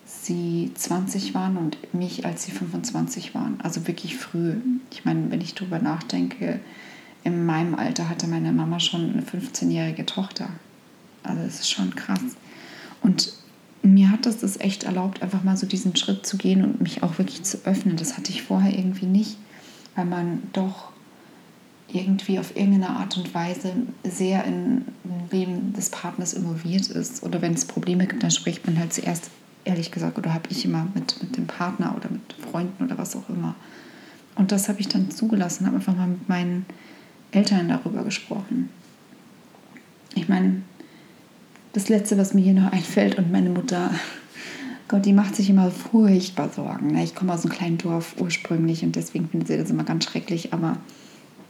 sie 0.06 0.72
20 0.74 1.34
waren 1.34 1.56
und 1.56 1.94
mich, 1.94 2.24
als 2.24 2.44
sie 2.44 2.52
25 2.52 3.34
waren. 3.34 3.60
Also 3.62 3.86
wirklich 3.86 4.16
früh. 4.16 4.54
Ich 4.90 5.04
meine, 5.04 5.30
wenn 5.30 5.40
ich 5.40 5.54
darüber 5.54 5.78
nachdenke, 5.78 6.60
in 7.22 7.44
meinem 7.44 7.74
Alter 7.74 8.08
hatte 8.08 8.26
meine 8.26 8.52
Mama 8.52 8.80
schon 8.80 9.10
eine 9.10 9.22
15-jährige 9.22 10.06
Tochter. 10.06 10.48
Also 11.22 11.42
das 11.42 11.60
ist 11.60 11.70
schon 11.70 11.94
krass. 11.94 12.20
Und 13.02 13.32
mir 13.86 14.10
hat 14.10 14.26
das 14.26 14.38
das 14.38 14.58
echt 14.58 14.84
erlaubt, 14.84 15.22
einfach 15.22 15.42
mal 15.42 15.56
so 15.56 15.66
diesen 15.66 15.96
Schritt 15.96 16.26
zu 16.26 16.36
gehen 16.36 16.64
und 16.64 16.80
mich 16.80 17.02
auch 17.02 17.18
wirklich 17.18 17.42
zu 17.42 17.58
öffnen. 17.64 17.96
Das 17.96 18.16
hatte 18.16 18.30
ich 18.30 18.42
vorher 18.42 18.76
irgendwie 18.76 19.06
nicht, 19.06 19.36
weil 19.94 20.06
man 20.06 20.42
doch 20.52 20.90
irgendwie 21.88 22.38
auf 22.38 22.56
irgendeine 22.56 22.90
Art 22.90 23.16
und 23.16 23.32
Weise 23.34 23.72
sehr 24.04 24.44
in 24.44 24.84
Leben 25.30 25.72
des 25.72 25.90
Partners 25.90 26.32
involviert 26.32 26.88
ist. 26.88 27.22
Oder 27.22 27.42
wenn 27.42 27.54
es 27.54 27.64
Probleme 27.64 28.06
gibt, 28.06 28.22
dann 28.22 28.30
spricht 28.30 28.66
man 28.66 28.78
halt 28.78 28.92
zuerst, 28.92 29.30
ehrlich 29.64 29.90
gesagt, 29.90 30.18
oder 30.18 30.34
habe 30.34 30.48
ich 30.50 30.64
immer 30.64 30.86
mit, 30.94 31.22
mit 31.22 31.36
dem 31.36 31.46
Partner 31.46 31.94
oder 31.96 32.10
mit 32.10 32.34
Freunden 32.50 32.84
oder 32.84 32.98
was 32.98 33.14
auch 33.16 33.28
immer. 33.28 33.54
Und 34.34 34.52
das 34.52 34.68
habe 34.68 34.80
ich 34.80 34.88
dann 34.88 35.10
zugelassen, 35.10 35.66
habe 35.66 35.76
einfach 35.76 35.96
mal 35.96 36.08
mit 36.08 36.28
meinen 36.28 36.66
Eltern 37.30 37.68
darüber 37.68 38.04
gesprochen. 38.04 38.68
Ich 40.14 40.28
meine, 40.28 40.62
das 41.76 41.90
Letzte, 41.90 42.16
was 42.16 42.32
mir 42.32 42.40
hier 42.40 42.54
noch 42.54 42.72
einfällt, 42.72 43.18
und 43.18 43.30
meine 43.30 43.50
Mutter, 43.50 43.90
Gott, 44.88 45.04
die 45.04 45.12
macht 45.12 45.36
sich 45.36 45.50
immer 45.50 45.70
furchtbar 45.70 46.48
Sorgen. 46.48 46.92
Ne? 46.92 47.04
Ich 47.04 47.14
komme 47.14 47.34
aus 47.34 47.44
einem 47.44 47.52
kleinen 47.52 47.76
Dorf 47.76 48.16
ursprünglich 48.18 48.82
und 48.82 48.96
deswegen 48.96 49.28
findet 49.28 49.48
sie 49.48 49.58
das 49.58 49.68
immer 49.68 49.84
ganz 49.84 50.06
schrecklich. 50.06 50.54
Aber 50.54 50.78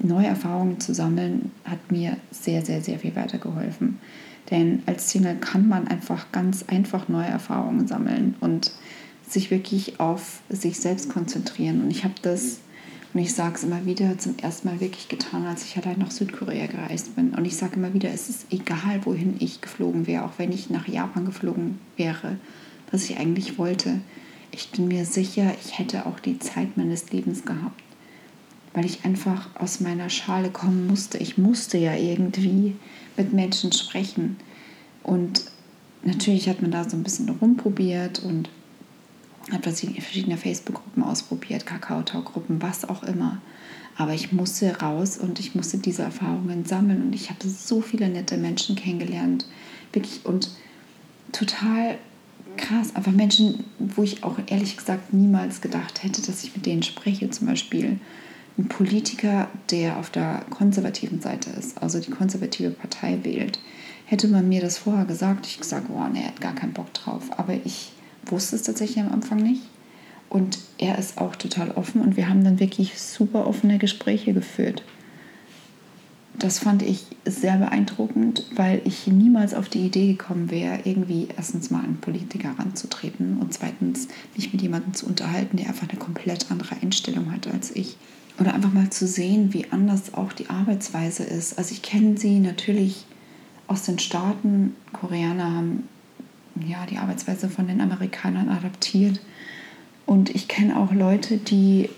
neue 0.00 0.26
Erfahrungen 0.26 0.80
zu 0.80 0.94
sammeln, 0.94 1.52
hat 1.64 1.92
mir 1.92 2.16
sehr, 2.32 2.64
sehr, 2.64 2.82
sehr 2.82 2.98
viel 2.98 3.14
weitergeholfen. 3.14 4.00
Denn 4.50 4.82
als 4.86 5.10
Single 5.10 5.36
kann 5.36 5.68
man 5.68 5.86
einfach 5.86 6.32
ganz 6.32 6.64
einfach 6.66 7.08
neue 7.08 7.26
Erfahrungen 7.26 7.86
sammeln 7.86 8.34
und 8.40 8.72
sich 9.28 9.52
wirklich 9.52 10.00
auf 10.00 10.40
sich 10.48 10.80
selbst 10.80 11.08
konzentrieren. 11.08 11.82
Und 11.84 11.92
ich 11.92 12.02
habe 12.02 12.14
das 12.22 12.58
und 13.16 13.22
ich 13.22 13.32
sage 13.32 13.54
es 13.54 13.64
immer 13.64 13.86
wieder, 13.86 14.18
zum 14.18 14.36
ersten 14.36 14.68
Mal 14.68 14.78
wirklich 14.78 15.08
getan, 15.08 15.46
als 15.46 15.64
ich 15.64 15.78
allein 15.78 16.00
nach 16.00 16.10
Südkorea 16.10 16.66
gereist 16.66 17.16
bin. 17.16 17.30
Und 17.30 17.46
ich 17.46 17.56
sage 17.56 17.76
immer 17.76 17.94
wieder, 17.94 18.10
es 18.10 18.28
ist 18.28 18.44
egal, 18.52 19.06
wohin 19.06 19.36
ich 19.38 19.62
geflogen 19.62 20.06
wäre, 20.06 20.26
auch 20.26 20.32
wenn 20.36 20.52
ich 20.52 20.68
nach 20.68 20.86
Japan 20.86 21.24
geflogen 21.24 21.78
wäre, 21.96 22.36
was 22.90 23.08
ich 23.08 23.16
eigentlich 23.16 23.56
wollte. 23.56 24.00
Ich 24.50 24.70
bin 24.70 24.88
mir 24.88 25.06
sicher, 25.06 25.54
ich 25.64 25.78
hätte 25.78 26.04
auch 26.04 26.20
die 26.20 26.38
Zeit 26.40 26.76
meines 26.76 27.10
Lebens 27.10 27.46
gehabt, 27.46 27.82
weil 28.74 28.84
ich 28.84 29.06
einfach 29.06 29.48
aus 29.58 29.80
meiner 29.80 30.10
Schale 30.10 30.50
kommen 30.50 30.86
musste. 30.86 31.16
Ich 31.16 31.38
musste 31.38 31.78
ja 31.78 31.94
irgendwie 31.94 32.76
mit 33.16 33.32
Menschen 33.32 33.72
sprechen. 33.72 34.36
Und 35.02 35.44
natürlich 36.02 36.50
hat 36.50 36.60
man 36.60 36.70
da 36.70 36.86
so 36.86 36.98
ein 36.98 37.02
bisschen 37.02 37.30
rumprobiert 37.30 38.18
und 38.18 38.50
habe 39.52 39.70
verschiedene 39.70 40.36
Facebook-Gruppen 40.36 41.02
ausprobiert, 41.02 41.66
Kakaotau-Gruppen, 41.66 42.60
was 42.62 42.88
auch 42.88 43.02
immer. 43.02 43.40
Aber 43.96 44.12
ich 44.12 44.32
musste 44.32 44.80
raus 44.80 45.16
und 45.16 45.40
ich 45.40 45.54
musste 45.54 45.78
diese 45.78 46.02
Erfahrungen 46.02 46.64
sammeln 46.64 47.02
und 47.02 47.14
ich 47.14 47.30
habe 47.30 47.48
so 47.48 47.80
viele 47.80 48.08
nette 48.08 48.36
Menschen 48.36 48.76
kennengelernt. 48.76 49.46
Wirklich 49.92 50.26
und 50.26 50.50
total 51.32 51.96
krass. 52.56 52.94
Einfach 52.94 53.12
Menschen, 53.12 53.64
wo 53.78 54.02
ich 54.02 54.24
auch 54.24 54.38
ehrlich 54.46 54.76
gesagt 54.76 55.12
niemals 55.12 55.60
gedacht 55.60 56.02
hätte, 56.02 56.22
dass 56.22 56.44
ich 56.44 56.54
mit 56.54 56.66
denen 56.66 56.82
spreche. 56.82 57.30
Zum 57.30 57.46
Beispiel 57.46 57.98
ein 58.58 58.68
Politiker, 58.68 59.48
der 59.70 59.98
auf 59.98 60.10
der 60.10 60.44
konservativen 60.50 61.20
Seite 61.20 61.50
ist, 61.50 61.80
also 61.82 62.00
die 62.00 62.10
konservative 62.10 62.70
Partei 62.70 63.18
wählt. 63.22 63.58
Hätte 64.06 64.28
man 64.28 64.48
mir 64.48 64.60
das 64.60 64.78
vorher 64.78 65.04
gesagt, 65.04 65.46
ich 65.46 65.58
gesagt, 65.58 65.88
oh, 65.90 66.06
nee, 66.12 66.20
er 66.20 66.28
hat 66.28 66.40
gar 66.40 66.54
keinen 66.54 66.72
Bock 66.72 66.92
drauf. 66.94 67.24
Aber 67.38 67.54
ich 67.64 67.92
wusste 68.26 68.56
es 68.56 68.62
tatsächlich 68.62 69.04
am 69.04 69.12
Anfang 69.12 69.42
nicht. 69.42 69.62
Und 70.28 70.58
er 70.78 70.98
ist 70.98 71.18
auch 71.18 71.36
total 71.36 71.70
offen 71.72 72.00
und 72.00 72.16
wir 72.16 72.28
haben 72.28 72.42
dann 72.42 72.58
wirklich 72.58 73.00
super 73.00 73.46
offene 73.46 73.78
Gespräche 73.78 74.32
geführt. 74.32 74.82
Das 76.38 76.58
fand 76.58 76.82
ich 76.82 77.06
sehr 77.24 77.56
beeindruckend, 77.56 78.44
weil 78.54 78.82
ich 78.84 79.06
niemals 79.06 79.54
auf 79.54 79.70
die 79.70 79.86
Idee 79.86 80.08
gekommen 80.08 80.50
wäre, 80.50 80.80
irgendwie 80.84 81.28
erstens 81.34 81.70
mal 81.70 81.82
an 81.82 81.96
Politiker 82.00 82.54
ranzutreten 82.58 83.38
und 83.38 83.54
zweitens 83.54 84.08
mich 84.34 84.52
mit 84.52 84.60
jemandem 84.60 84.92
zu 84.92 85.06
unterhalten, 85.06 85.56
der 85.56 85.68
einfach 85.68 85.88
eine 85.88 85.98
komplett 85.98 86.50
andere 86.50 86.76
Einstellung 86.82 87.32
hat 87.32 87.46
als 87.46 87.74
ich. 87.74 87.96
Oder 88.38 88.52
einfach 88.52 88.72
mal 88.72 88.90
zu 88.90 89.06
sehen, 89.06 89.54
wie 89.54 89.70
anders 89.70 90.12
auch 90.12 90.34
die 90.34 90.50
Arbeitsweise 90.50 91.24
ist. 91.24 91.56
Also 91.56 91.72
ich 91.72 91.80
kenne 91.80 92.18
sie 92.18 92.38
natürlich 92.38 93.06
aus 93.66 93.84
den 93.84 93.98
Staaten. 93.98 94.76
Koreaner 94.92 95.52
haben 95.52 95.88
ja 96.66 96.86
die 96.86 96.98
Arbeitsweise 96.98 97.48
von 97.48 97.66
den 97.66 97.80
Amerikanern 97.80 98.48
adaptiert 98.48 99.20
und 100.06 100.34
ich 100.34 100.48
kenne 100.48 100.78
auch 100.78 100.92
Leute, 100.92 101.36
die 101.36 101.90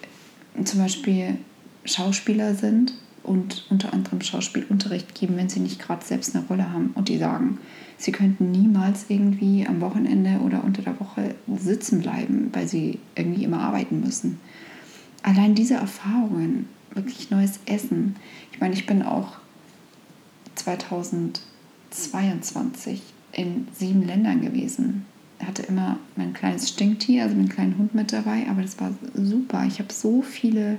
zum 0.65 0.81
Beispiel 0.81 1.37
Schauspieler 1.85 2.55
sind 2.55 2.95
und 3.23 3.67
unter 3.71 3.93
anderem 3.93 4.23
Schauspielunterricht 4.23 5.15
geben, 5.15 5.37
wenn 5.37 5.51
sie 5.51 5.61
nicht 5.61 5.79
gerade 5.79 6.05
selbst 6.05 6.35
eine 6.35 6.45
Rolle 6.47 6.73
haben. 6.73 6.91
Und 6.95 7.09
die 7.09 7.19
sagen, 7.19 7.59
sie 7.99 8.11
könnten 8.13 8.51
niemals 8.51 9.05
irgendwie 9.09 9.67
am 9.67 9.83
Wochenende 9.83 10.41
oder 10.41 10.65
unter 10.65 10.81
der 10.83 10.99
Woche 10.99 11.35
sitzen 11.59 12.01
bleiben, 12.01 12.49
weil 12.53 12.67
sie 12.67 12.99
irgendwie 13.15 13.45
immer 13.45 13.61
arbeiten 13.61 14.01
müssen. 14.01 14.41
Allein 15.23 15.55
diese 15.55 15.75
Erfahrungen, 15.75 16.67
wirklich 16.95 17.31
neues 17.31 17.61
Essen. 17.67 18.17
Ich 18.53 18.61
meine, 18.61 18.73
ich 18.75 18.87
bin 18.87 19.03
auch 19.03 19.37
2022 20.55 23.03
in 23.39 23.69
sieben 23.73 24.07
Ländern 24.07 24.41
gewesen 24.41 25.07
hatte 25.47 25.63
immer 25.63 25.99
mein 26.17 26.33
kleines 26.33 26.69
Stinktier, 26.69 27.23
also 27.23 27.37
meinen 27.37 27.49
kleinen 27.49 27.79
Hund 27.79 27.95
mit 27.95 28.13
dabei, 28.13 28.47
aber 28.49 28.63
das 28.63 28.81
war 28.81 28.93
super. 29.15 29.65
Ich 29.67 29.79
habe 29.79 29.93
so 29.93 30.23
viele 30.23 30.79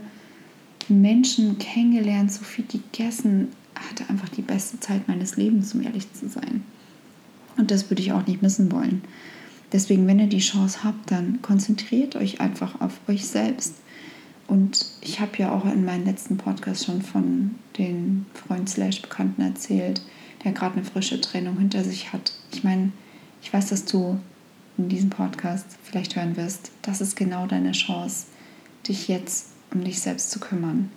Menschen 0.87 1.57
kennengelernt, 1.59 2.31
so 2.31 2.43
viel 2.43 2.65
gegessen, 2.65 3.49
hatte 3.75 4.09
einfach 4.09 4.29
die 4.29 4.41
beste 4.41 4.79
Zeit 4.79 5.07
meines 5.07 5.37
Lebens, 5.37 5.73
um 5.73 5.81
ehrlich 5.81 6.11
zu 6.13 6.27
sein. 6.27 6.63
Und 7.57 7.71
das 7.71 7.89
würde 7.89 8.01
ich 8.01 8.11
auch 8.11 8.25
nicht 8.25 8.41
missen 8.41 8.71
wollen. 8.71 9.01
Deswegen, 9.71 10.07
wenn 10.07 10.19
ihr 10.19 10.27
die 10.27 10.39
Chance 10.39 10.83
habt, 10.83 11.11
dann 11.11 11.41
konzentriert 11.41 12.15
euch 12.15 12.41
einfach 12.41 12.81
auf 12.81 12.99
euch 13.07 13.27
selbst. 13.27 13.75
Und 14.47 14.85
ich 15.01 15.19
habe 15.19 15.37
ja 15.37 15.51
auch 15.51 15.65
in 15.65 15.85
meinem 15.85 16.05
letzten 16.05 16.37
Podcast 16.37 16.85
schon 16.85 17.01
von 17.01 17.51
den 17.77 18.25
Freund 18.33 18.67
slash 18.67 19.01
Bekannten 19.01 19.41
erzählt, 19.41 20.01
der 20.43 20.51
gerade 20.51 20.75
eine 20.75 20.85
frische 20.85 21.19
Trennung 21.19 21.57
hinter 21.57 21.83
sich 21.83 22.13
hat. 22.13 22.33
Ich 22.51 22.63
meine, 22.63 22.91
ich 23.41 23.51
weiß, 23.53 23.69
dass 23.69 23.85
du 23.85 24.19
in 24.77 24.89
diesem 24.89 25.09
Podcast 25.09 25.65
vielleicht 25.83 26.15
hören 26.15 26.37
wirst, 26.37 26.71
das 26.81 27.01
ist 27.01 27.15
genau 27.15 27.45
deine 27.47 27.73
Chance, 27.73 28.27
dich 28.87 29.07
jetzt 29.07 29.47
um 29.73 29.83
dich 29.83 29.99
selbst 29.99 30.31
zu 30.31 30.39
kümmern. 30.39 30.89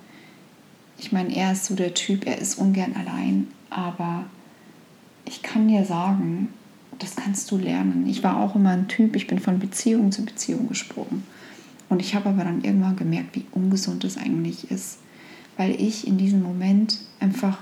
Ich 0.99 1.11
meine, 1.11 1.35
er 1.35 1.53
ist 1.53 1.65
so 1.65 1.75
der 1.75 1.95
Typ, 1.95 2.27
er 2.27 2.39
ist 2.39 2.59
ungern 2.59 2.95
allein, 2.95 3.49
aber 3.71 4.25
ich 5.25 5.43
kann 5.43 5.69
dir 5.69 5.85
sagen, 5.85 6.49
das 6.99 7.17
kannst 7.17 7.51
du 7.51 7.59
lernen. 7.59 8.07
Ich 8.07 8.23
war 8.23 8.37
auch 8.37 8.55
immer 8.55 8.71
ein 8.71 8.89
Typ, 8.89 9.17
ich 9.17 9.27
bin 9.27 9.41
von 9.41 9.59
Beziehung 9.59 10.13
zu 10.13 10.25
Beziehung 10.25 10.69
gesprungen. 10.69 11.25
Und 11.89 12.01
ich 12.01 12.15
habe 12.15 12.31
aber 12.31 12.45
dann 12.45 12.63
irgendwann 12.63 12.97
gemerkt, 12.97 13.35
wie 13.35 13.45
ungesund 13.53 14.05
das 14.05 14.17
eigentlich 14.17 14.71
ist, 14.71 14.99
weil 15.57 15.73
ich 15.81 16.07
in 16.07 16.17
diesem 16.17 16.43
Moment 16.43 16.99
einfach 17.21 17.59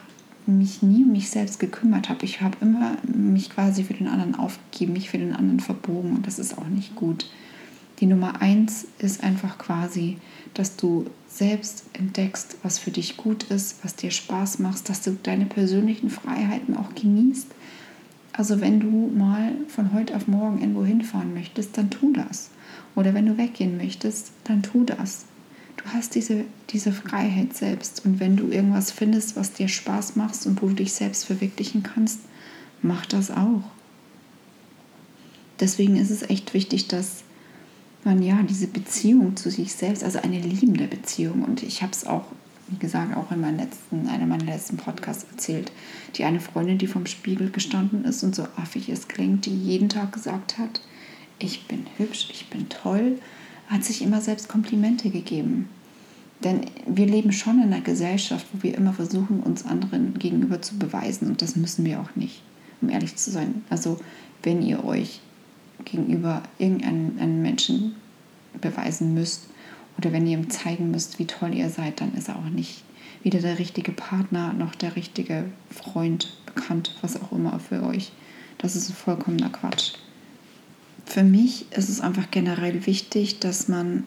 mich 0.58 0.82
nie 0.82 1.04
um 1.04 1.12
mich 1.12 1.30
selbst 1.30 1.58
gekümmert 1.58 2.08
habe. 2.08 2.24
Ich 2.24 2.40
habe 2.40 2.56
immer 2.60 2.96
mich 3.02 3.50
quasi 3.50 3.84
für 3.84 3.94
den 3.94 4.08
anderen 4.08 4.34
aufgegeben, 4.34 4.92
mich 4.92 5.10
für 5.10 5.18
den 5.18 5.34
anderen 5.34 5.60
verbogen 5.60 6.16
und 6.16 6.26
das 6.26 6.38
ist 6.38 6.58
auch 6.58 6.68
nicht 6.68 6.94
gut. 6.96 7.26
Die 8.00 8.06
Nummer 8.06 8.40
eins 8.40 8.86
ist 8.98 9.22
einfach 9.22 9.58
quasi, 9.58 10.16
dass 10.54 10.76
du 10.76 11.06
selbst 11.28 11.84
entdeckst, 11.92 12.56
was 12.62 12.78
für 12.78 12.90
dich 12.90 13.18
gut 13.18 13.44
ist, 13.44 13.84
was 13.84 13.94
dir 13.94 14.10
Spaß 14.10 14.58
macht, 14.58 14.88
dass 14.88 15.02
du 15.02 15.18
deine 15.22 15.44
persönlichen 15.44 16.08
Freiheiten 16.08 16.76
auch 16.76 16.94
genießt. 16.94 17.48
Also 18.32 18.60
wenn 18.62 18.80
du 18.80 19.12
mal 19.14 19.52
von 19.68 19.92
heute 19.92 20.16
auf 20.16 20.28
morgen 20.28 20.60
irgendwo 20.60 20.84
hinfahren 20.84 21.34
möchtest, 21.34 21.76
dann 21.76 21.90
tu 21.90 22.12
das. 22.12 22.50
Oder 22.94 23.12
wenn 23.12 23.26
du 23.26 23.36
weggehen 23.36 23.76
möchtest, 23.76 24.32
dann 24.44 24.62
tu 24.62 24.84
das. 24.84 25.26
Du 25.82 25.90
hast 25.94 26.14
diese, 26.14 26.44
diese 26.70 26.92
Freiheit 26.92 27.56
selbst. 27.56 28.04
Und 28.04 28.20
wenn 28.20 28.36
du 28.36 28.48
irgendwas 28.48 28.90
findest, 28.90 29.36
was 29.36 29.52
dir 29.52 29.68
Spaß 29.68 30.16
macht 30.16 30.44
und 30.46 30.60
wo 30.60 30.68
du 30.68 30.74
dich 30.74 30.92
selbst 30.92 31.24
verwirklichen 31.24 31.82
kannst, 31.82 32.20
mach 32.82 33.06
das 33.06 33.30
auch. 33.30 33.62
Deswegen 35.58 35.96
ist 35.96 36.10
es 36.10 36.22
echt 36.22 36.54
wichtig, 36.54 36.88
dass 36.88 37.22
man 38.04 38.22
ja 38.22 38.42
diese 38.42 38.66
Beziehung 38.66 39.36
zu 39.36 39.50
sich 39.50 39.74
selbst, 39.74 40.02
also 40.02 40.20
eine 40.20 40.40
liebende 40.40 40.86
Beziehung, 40.86 41.42
und 41.42 41.62
ich 41.62 41.82
habe 41.82 41.92
es 41.92 42.06
auch, 42.06 42.24
wie 42.68 42.78
gesagt, 42.78 43.14
auch 43.14 43.30
in 43.30 43.42
meinem 43.42 43.58
letzten, 43.58 44.08
einer 44.08 44.26
meiner 44.26 44.44
letzten 44.44 44.78
Podcasts 44.78 45.26
erzählt, 45.30 45.70
die 46.16 46.24
eine 46.24 46.40
Freundin, 46.40 46.78
die 46.78 46.86
vom 46.86 47.04
Spiegel 47.04 47.50
gestanden 47.50 48.04
ist 48.04 48.22
und 48.22 48.34
so 48.34 48.44
affig 48.56 48.88
es 48.88 49.08
klingt, 49.08 49.44
die 49.44 49.54
jeden 49.54 49.90
Tag 49.90 50.12
gesagt 50.12 50.56
hat, 50.56 50.80
ich 51.38 51.66
bin 51.66 51.86
hübsch, 51.98 52.28
ich 52.32 52.48
bin 52.48 52.68
toll, 52.68 53.18
hat 53.70 53.84
sich 53.84 54.02
immer 54.02 54.20
selbst 54.20 54.48
Komplimente 54.48 55.10
gegeben. 55.10 55.68
Denn 56.42 56.62
wir 56.86 57.06
leben 57.06 57.32
schon 57.32 57.62
in 57.62 57.72
einer 57.72 57.82
Gesellschaft, 57.82 58.46
wo 58.52 58.62
wir 58.62 58.76
immer 58.76 58.92
versuchen, 58.92 59.40
uns 59.40 59.64
anderen 59.64 60.18
gegenüber 60.18 60.60
zu 60.60 60.78
beweisen. 60.78 61.28
Und 61.28 61.40
das 61.40 61.54
müssen 61.54 61.84
wir 61.84 62.00
auch 62.00 62.16
nicht, 62.16 62.42
um 62.80 62.88
ehrlich 62.88 63.16
zu 63.16 63.30
sein. 63.30 63.62
Also 63.70 63.98
wenn 64.42 64.60
ihr 64.62 64.84
euch 64.84 65.20
gegenüber 65.84 66.42
irgendeinem 66.58 67.42
Menschen 67.42 67.94
beweisen 68.60 69.14
müsst 69.14 69.46
oder 69.98 70.12
wenn 70.12 70.26
ihr 70.26 70.38
ihm 70.38 70.50
zeigen 70.50 70.90
müsst, 70.90 71.18
wie 71.18 71.26
toll 71.26 71.54
ihr 71.54 71.70
seid, 71.70 72.00
dann 72.00 72.14
ist 72.14 72.28
er 72.28 72.36
auch 72.36 72.50
nicht 72.50 72.82
weder 73.22 73.40
der 73.40 73.58
richtige 73.58 73.92
Partner 73.92 74.54
noch 74.54 74.74
der 74.74 74.96
richtige 74.96 75.44
Freund, 75.70 76.36
bekannt, 76.46 76.96
was 77.02 77.20
auch 77.20 77.32
immer 77.32 77.60
für 77.60 77.82
euch. 77.82 78.12
Das 78.58 78.76
ist 78.76 78.90
vollkommener 78.92 79.50
Quatsch 79.50 79.92
für 81.10 81.24
mich 81.24 81.66
ist 81.72 81.88
es 81.88 82.00
einfach 82.00 82.30
generell 82.30 82.86
wichtig, 82.86 83.40
dass 83.40 83.66
man 83.66 84.04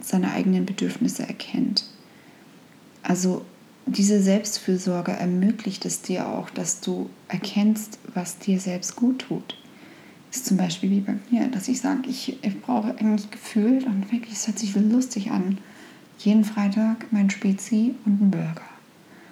seine 0.00 0.32
eigenen 0.32 0.66
Bedürfnisse 0.66 1.26
erkennt. 1.26 1.84
Also 3.02 3.44
diese 3.86 4.22
Selbstfürsorge 4.22 5.12
ermöglicht 5.12 5.86
es 5.86 6.02
dir 6.02 6.28
auch, 6.28 6.50
dass 6.50 6.80
du 6.80 7.08
erkennst, 7.28 7.98
was 8.12 8.38
dir 8.38 8.60
selbst 8.60 8.94
gut 8.96 9.20
tut. 9.20 9.56
Das 10.28 10.40
ist 10.40 10.46
zum 10.46 10.58
Beispiel 10.58 10.90
wie 10.90 11.00
bei 11.00 11.14
mir, 11.30 11.48
dass 11.48 11.68
ich 11.68 11.80
sage, 11.80 12.02
ich, 12.06 12.44
ich 12.44 12.60
brauche 12.60 12.94
eigentlich 12.98 13.30
gefühlt 13.30 13.86
und 13.86 14.12
wirklich, 14.12 14.34
es 14.34 14.46
hört 14.46 14.58
sich 14.58 14.76
lustig 14.76 15.30
an, 15.30 15.56
jeden 16.18 16.44
Freitag 16.44 17.06
mein 17.10 17.30
Spezi 17.30 17.94
und 18.04 18.20
einen 18.20 18.30
Burger. 18.30 18.68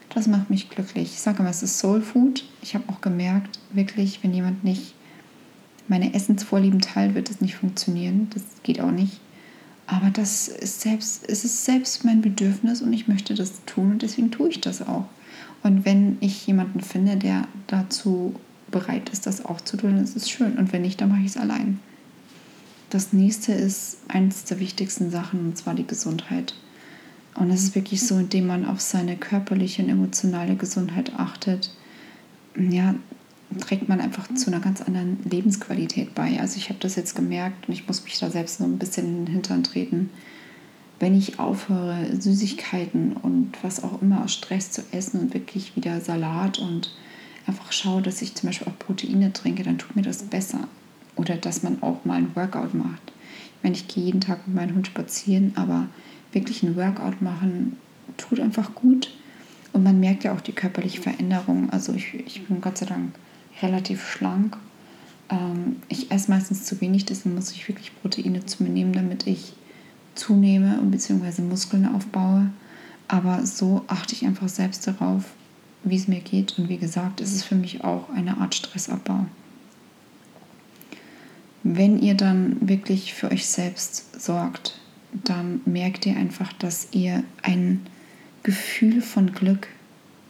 Das 0.09 0.29
macht 0.29 0.49
mich 0.49 0.71
glücklich. 0.71 1.13
Ich 1.13 1.21
sage 1.21 1.41
immer, 1.41 1.51
es 1.51 1.63
ist 1.63 1.79
Soul 1.79 2.01
Food. 2.01 2.45
Ich 2.63 2.75
habe 2.75 2.85
auch 2.89 3.03
gemerkt, 3.03 3.59
wirklich, 3.75 4.23
wenn 4.23 4.33
jemand 4.33 4.65
nicht 4.65 4.96
meine 5.89 6.15
Essensvorlieben 6.15 6.81
teilt, 6.81 7.15
wird 7.15 7.31
es 7.31 7.41
nicht 7.41 7.57
funktionieren. 7.57 8.29
Das 8.35 8.43
geht 8.63 8.81
auch 8.81 8.91
nicht. 8.91 9.21
Aber 9.87 10.11
das 10.11 10.49
ist 10.49 10.81
selbst, 10.81 11.29
es 11.29 11.45
ist 11.45 11.65
selbst 11.65 12.05
mein 12.05 12.21
Bedürfnis 12.21 12.83
und 12.83 12.93
ich 12.93 13.07
möchte 13.07 13.35
das 13.35 13.65
tun 13.67 13.93
und 13.93 14.03
deswegen 14.03 14.31
tue 14.31 14.49
ich 14.49 14.61
das 14.61 14.83
auch. 14.83 15.05
Und 15.63 15.85
wenn 15.85 16.17
ich 16.21 16.47
jemanden 16.47 16.81
finde, 16.81 17.17
der 17.17 17.47
dazu 17.67 18.35
bereit 18.71 19.09
ist, 19.11 19.27
das 19.27 19.45
auch 19.45 19.61
zu 19.61 19.77
tun, 19.77 19.97
ist 19.99 20.17
es 20.17 20.29
schön. 20.29 20.59
Und 20.59 20.73
wenn 20.73 20.83
nicht, 20.83 21.01
dann 21.01 21.11
mache 21.11 21.21
ich 21.21 21.27
es 21.29 21.37
allein. 21.37 21.81
Das 22.91 23.13
nächste 23.13 23.53
ist 23.53 23.99
eines 24.09 24.45
der 24.45 24.61
wichtigsten 24.61 25.11
Sachen, 25.11 25.41
und 25.41 25.57
zwar 25.57 25.75
die 25.75 25.87
Gesundheit. 25.87 26.55
Und 27.35 27.51
es 27.51 27.63
ist 27.63 27.75
wirklich 27.75 28.07
so, 28.07 28.19
indem 28.19 28.47
man 28.47 28.65
auf 28.65 28.81
seine 28.81 29.17
körperliche 29.17 29.83
und 29.83 29.89
emotionale 29.89 30.57
Gesundheit 30.57 31.13
achtet, 31.17 31.71
ja, 32.57 32.95
trägt 33.61 33.89
man 33.89 34.01
einfach 34.01 34.33
zu 34.35 34.49
einer 34.49 34.61
ganz 34.61 34.83
anderen 34.83 35.19
Lebensqualität 35.25 36.15
bei. 36.15 36.41
Also 36.41 36.57
ich 36.57 36.69
habe 36.69 36.81
das 36.81 36.97
jetzt 36.97 37.15
gemerkt 37.15 37.69
und 37.69 37.75
ich 37.75 37.87
muss 37.87 38.05
mich 38.05 38.19
da 38.19 38.31
selbst 38.31 38.61
noch 38.61 38.67
ein 38.67 38.79
bisschen 38.79 39.07
in 39.07 39.25
den 39.25 39.33
Hintern 39.33 39.65
treten. 39.65 40.11
Wenn 40.99 41.17
ich 41.17 41.39
aufhöre, 41.39 42.07
Süßigkeiten 42.19 43.13
und 43.15 43.53
was 43.63 43.85
auch 43.85 44.01
immer 44.03 44.25
aus 44.25 44.33
Stress 44.33 44.71
zu 44.71 44.83
essen 44.93 45.21
und 45.21 45.35
wirklich 45.35 45.77
wieder 45.77 46.01
Salat 46.01 46.59
und 46.59 46.95
einfach 47.47 47.71
schaue, 47.71 48.03
dass 48.03 48.23
ich 48.23 48.35
zum 48.35 48.49
Beispiel 48.49 48.69
auch 48.69 48.79
Proteine 48.79 49.33
trinke, 49.33 49.63
dann 49.63 49.79
tut 49.79 49.95
mir 49.95 50.03
das 50.03 50.23
besser. 50.23 50.69
Oder 51.15 51.37
dass 51.37 51.63
man 51.63 51.83
auch 51.83 52.05
mal 52.05 52.17
ein 52.17 52.35
Workout 52.35 52.75
macht. 52.75 53.13
Ich 53.59 53.63
meine, 53.63 53.77
ich 53.77 53.89
gehe 53.89 54.05
jeden 54.05 54.21
Tag 54.21 54.47
mit 54.47 54.57
meinem 54.57 54.75
Hund 54.75 54.87
spazieren, 54.87 55.53
aber 55.55 55.87
wirklich 56.33 56.63
ein 56.63 56.77
Workout 56.77 57.23
machen 57.23 57.77
tut 58.17 58.41
einfach 58.41 58.75
gut. 58.75 59.15
Und 59.73 59.83
man 59.83 60.01
merkt 60.01 60.25
ja 60.25 60.35
auch 60.35 60.41
die 60.41 60.53
körperliche 60.53 61.03
Veränderung. 61.03 61.71
Also 61.71 61.93
ich, 61.93 62.15
ich 62.15 62.47
bin 62.47 62.61
Gott 62.61 62.79
sei 62.79 62.87
Dank 62.87 63.15
relativ 63.63 64.09
schlank. 64.09 64.57
Ähm, 65.29 65.77
ich 65.89 66.11
esse 66.11 66.31
meistens 66.31 66.65
zu 66.65 66.81
wenig, 66.81 67.05
deswegen 67.05 67.35
muss 67.35 67.53
ich 67.53 67.67
wirklich 67.69 67.99
Proteine 68.01 68.45
zu 68.47 68.63
mir 68.63 68.71
nehmen, 68.71 68.93
damit 68.93 69.27
ich 69.27 69.55
zunehme 70.15 70.79
und 70.81 70.91
beziehungsweise 70.91 71.43
Muskeln 71.43 71.87
aufbaue. 71.87 72.51
Aber 73.09 73.47
so 73.47 73.85
achte 73.87 74.15
ich 74.15 74.25
einfach 74.25 74.49
selbst 74.49 74.87
darauf, 74.87 75.25
wie 75.85 75.97
es 75.97 76.09
mir 76.09 76.21
geht. 76.21 76.59
Und 76.59 76.69
wie 76.69 76.79
gesagt, 76.79 77.21
ist 77.21 77.35
es 77.35 77.45
für 77.45 77.55
mich 77.55 77.85
auch 77.85 78.11
eine 78.11 78.39
Art 78.39 78.55
Stressabbau. 78.55 79.27
Wenn 81.63 81.99
ihr 81.99 82.15
dann 82.15 82.69
wirklich 82.69 83.15
für 83.15 83.31
euch 83.31 83.47
selbst 83.47 84.21
sorgt, 84.21 84.79
dann 85.13 85.61
merkt 85.65 86.07
ihr 86.07 86.17
einfach, 86.17 86.53
dass 86.53 86.89
ihr 86.93 87.25
ein 87.43 87.81
Gefühl 88.43 89.03
von 89.03 89.33
Glück 89.33 89.69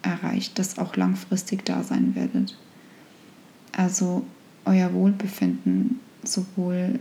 erreicht, 0.02 0.58
das 0.58 0.78
auch 0.78 0.96
langfristig 0.96 1.64
da 1.64 1.82
sein 1.82 2.14
werdet. 2.14 2.56
Also 3.76 4.24
euer 4.64 4.92
Wohlbefinden, 4.94 6.00
sowohl 6.24 6.98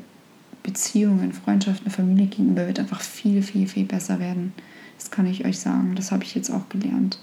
Beziehungen, 0.61 1.31
Freundschaften, 1.31 1.89
Familie 1.89 2.27
gegenüber, 2.27 2.67
wird 2.67 2.79
einfach 2.79 2.99
viel, 2.99 3.41
viel, 3.41 3.65
viel 3.65 3.85
besser 3.85 4.19
werden. 4.19 4.53
Das 4.97 5.09
kann 5.09 5.25
ich 5.25 5.45
euch 5.45 5.57
sagen. 5.57 5.95
Das 5.95 6.11
habe 6.11 6.25
ich 6.25 6.35
jetzt 6.35 6.49
auch 6.51 6.67
gelernt. 6.67 7.17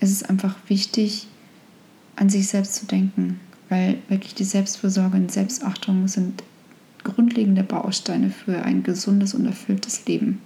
Es 0.00 0.10
ist 0.10 0.28
einfach 0.28 0.56
wichtig, 0.66 1.28
an 2.16 2.30
sich 2.30 2.48
selbst 2.48 2.74
zu 2.74 2.86
denken, 2.86 3.38
weil 3.68 3.98
wirklich 4.08 4.34
die 4.34 4.44
Selbstversorge 4.44 5.16
und 5.16 5.30
Selbstachtung 5.30 6.08
sind 6.08 6.42
grundlegende 7.04 7.62
Bausteine 7.62 8.30
für 8.30 8.62
ein 8.62 8.82
gesundes 8.82 9.34
und 9.34 9.46
erfülltes 9.46 10.04
Leben. 10.06 10.40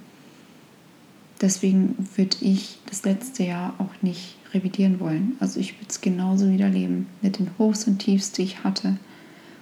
Deswegen 1.41 1.97
würde 2.15 2.37
ich 2.43 2.79
das 2.91 3.05
letzte 3.05 3.45
Jahr 3.45 3.75
auch 3.79 4.03
nicht 4.03 4.37
revidieren 4.55 5.01
wollen. 5.01 5.37
Also 5.41 5.61
ich 5.61 5.75
würde 5.75 5.89
es 5.89 6.01
genauso 6.01 6.51
wieder 6.51 6.69
leben, 6.69 7.07
mit 7.21 7.39
den 7.39 7.51
Hochs 7.59 7.87
und 7.87 7.99
Tiefs, 7.99 8.33
die 8.33 8.43
ich 8.43 8.65
hatte. 8.65 8.97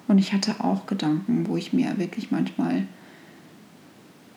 Und 0.08 0.18
ich 0.18 0.32
hatte 0.32 0.64
auch 0.64 0.86
Gedanken, 0.86 1.46
wo 1.46 1.56
ich 1.56 1.72
mir 1.72 1.98
wirklich 1.98 2.30
manchmal, 2.30 2.84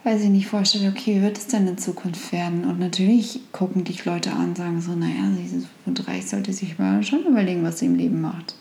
weiß 0.03 0.21
ich 0.21 0.29
nicht, 0.29 0.47
vorstelle, 0.47 0.89
okay, 0.89 1.17
wie 1.17 1.21
wird 1.21 1.37
es 1.37 1.47
denn 1.47 1.67
in 1.67 1.77
Zukunft 1.77 2.31
werden? 2.31 2.65
Und 2.65 2.79
natürlich 2.79 3.39
gucken 3.51 3.83
dich 3.83 4.05
Leute 4.05 4.33
an 4.33 4.55
sagen 4.55 4.81
so, 4.81 4.93
naja, 4.93 5.31
sie 5.35 5.57
ist 5.57 5.67
35, 5.85 6.29
sollte 6.29 6.53
sich 6.53 6.77
mal 6.77 7.01
schon 7.03 7.25
überlegen, 7.25 7.63
was 7.63 7.79
sie 7.79 7.87
im 7.87 7.95
Leben 7.95 8.21
macht. 8.21 8.55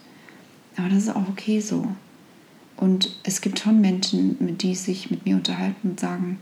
Aber 0.77 0.89
das 0.89 0.99
ist 0.99 1.15
auch 1.15 1.29
okay 1.29 1.61
so. 1.61 1.87
Und 2.77 3.15
es 3.23 3.41
gibt 3.41 3.61
schon 3.61 3.81
Menschen, 3.81 4.57
die 4.59 4.75
sich 4.75 5.11
mit 5.11 5.27
mir 5.27 5.37
unterhalten 5.37 5.91
und 5.91 6.01
sagen, 6.01 6.39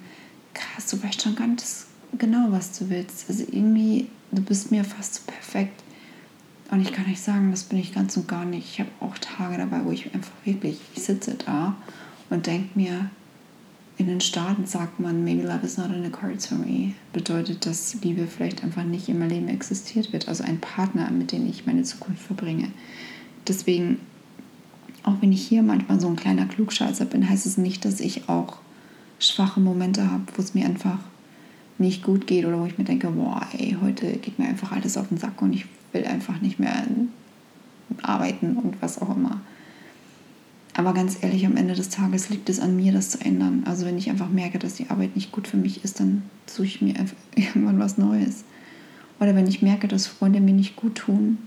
krass, 0.54 0.86
du 0.86 1.02
weißt 1.02 1.22
schon 1.22 1.34
ganz 1.34 1.86
genau, 2.16 2.46
was 2.50 2.78
du 2.78 2.88
willst. 2.90 3.28
Also 3.28 3.44
irgendwie, 3.50 4.06
du 4.32 4.42
bist 4.42 4.70
mir 4.70 4.84
fast 4.84 5.14
so 5.14 5.20
perfekt. 5.26 5.82
Und 6.70 6.80
ich 6.82 6.92
kann 6.92 7.06
nicht 7.06 7.20
sagen, 7.20 7.50
das 7.50 7.64
bin 7.64 7.78
ich 7.78 7.92
ganz 7.92 8.16
und 8.16 8.28
gar 8.28 8.44
nicht. 8.44 8.68
Ich 8.72 8.80
habe 8.80 8.90
auch 9.00 9.18
Tage 9.18 9.56
dabei, 9.58 9.84
wo 9.84 9.90
ich 9.90 10.14
einfach 10.14 10.32
wirklich, 10.44 10.78
ich 10.94 11.02
sitze 11.02 11.34
da 11.34 11.76
und 12.30 12.46
denke 12.46 12.78
mir, 12.78 13.10
in 13.96 14.06
den 14.06 14.20
Staaten 14.20 14.64
sagt 14.64 14.98
man, 14.98 15.24
maybe 15.24 15.42
love 15.42 15.66
is 15.66 15.76
not 15.76 15.90
in 15.90 16.02
the 16.02 16.10
cards 16.10 16.46
for 16.46 16.56
me. 16.56 16.94
Bedeutet, 17.12 17.66
dass 17.66 17.94
Liebe 18.02 18.26
vielleicht 18.26 18.64
einfach 18.64 18.84
nicht 18.84 19.08
in 19.08 19.18
meinem 19.18 19.30
Leben 19.30 19.48
existiert 19.48 20.12
wird. 20.12 20.28
Also 20.28 20.42
ein 20.44 20.58
Partner, 20.58 21.10
mit 21.10 21.32
dem 21.32 21.46
ich 21.46 21.66
meine 21.66 21.82
Zukunft 21.82 22.22
verbringe. 22.22 22.70
Deswegen, 23.46 23.98
auch 25.02 25.20
wenn 25.20 25.32
ich 25.32 25.46
hier 25.46 25.62
manchmal 25.62 26.00
so 26.00 26.08
ein 26.08 26.16
kleiner 26.16 26.46
Klugscheißer 26.46 27.04
bin, 27.04 27.28
heißt 27.28 27.44
es 27.44 27.58
nicht, 27.58 27.84
dass 27.84 28.00
ich 28.00 28.28
auch 28.28 28.58
schwache 29.18 29.60
Momente 29.60 30.10
habe, 30.10 30.24
wo 30.34 30.40
es 30.40 30.54
mir 30.54 30.64
einfach 30.64 31.00
nicht 31.80 32.02
gut 32.02 32.26
geht 32.26 32.44
oder 32.44 32.60
wo 32.60 32.66
ich 32.66 32.78
mir 32.78 32.84
denke, 32.84 33.08
boah, 33.08 33.46
ey, 33.56 33.76
heute 33.80 34.06
geht 34.18 34.38
mir 34.38 34.46
einfach 34.46 34.72
alles 34.72 34.96
auf 34.96 35.08
den 35.08 35.18
Sack 35.18 35.40
und 35.42 35.52
ich 35.52 35.66
will 35.92 36.04
einfach 36.04 36.40
nicht 36.40 36.58
mehr 36.58 36.84
arbeiten 38.02 38.56
und 38.56 38.80
was 38.80 39.00
auch 39.00 39.14
immer. 39.16 39.40
Aber 40.74 40.94
ganz 40.94 41.18
ehrlich, 41.22 41.44
am 41.46 41.56
Ende 41.56 41.74
des 41.74 41.88
Tages 41.88 42.30
liegt 42.30 42.48
es 42.48 42.60
an 42.60 42.76
mir, 42.76 42.92
das 42.92 43.10
zu 43.10 43.20
ändern. 43.20 43.64
Also 43.66 43.84
wenn 43.86 43.98
ich 43.98 44.08
einfach 44.08 44.28
merke, 44.28 44.58
dass 44.58 44.74
die 44.74 44.88
Arbeit 44.88 45.16
nicht 45.16 45.32
gut 45.32 45.48
für 45.48 45.56
mich 45.56 45.82
ist, 45.84 45.98
dann 45.98 46.22
suche 46.46 46.66
ich 46.66 46.82
mir 46.82 46.96
einfach 46.96 47.16
irgendwann 47.34 47.78
was 47.78 47.98
Neues. 47.98 48.44
Oder 49.18 49.34
wenn 49.34 49.48
ich 49.48 49.62
merke, 49.62 49.88
dass 49.88 50.06
Freunde 50.06 50.40
mir 50.40 50.54
nicht 50.54 50.76
gut 50.76 50.94
tun, 50.94 51.38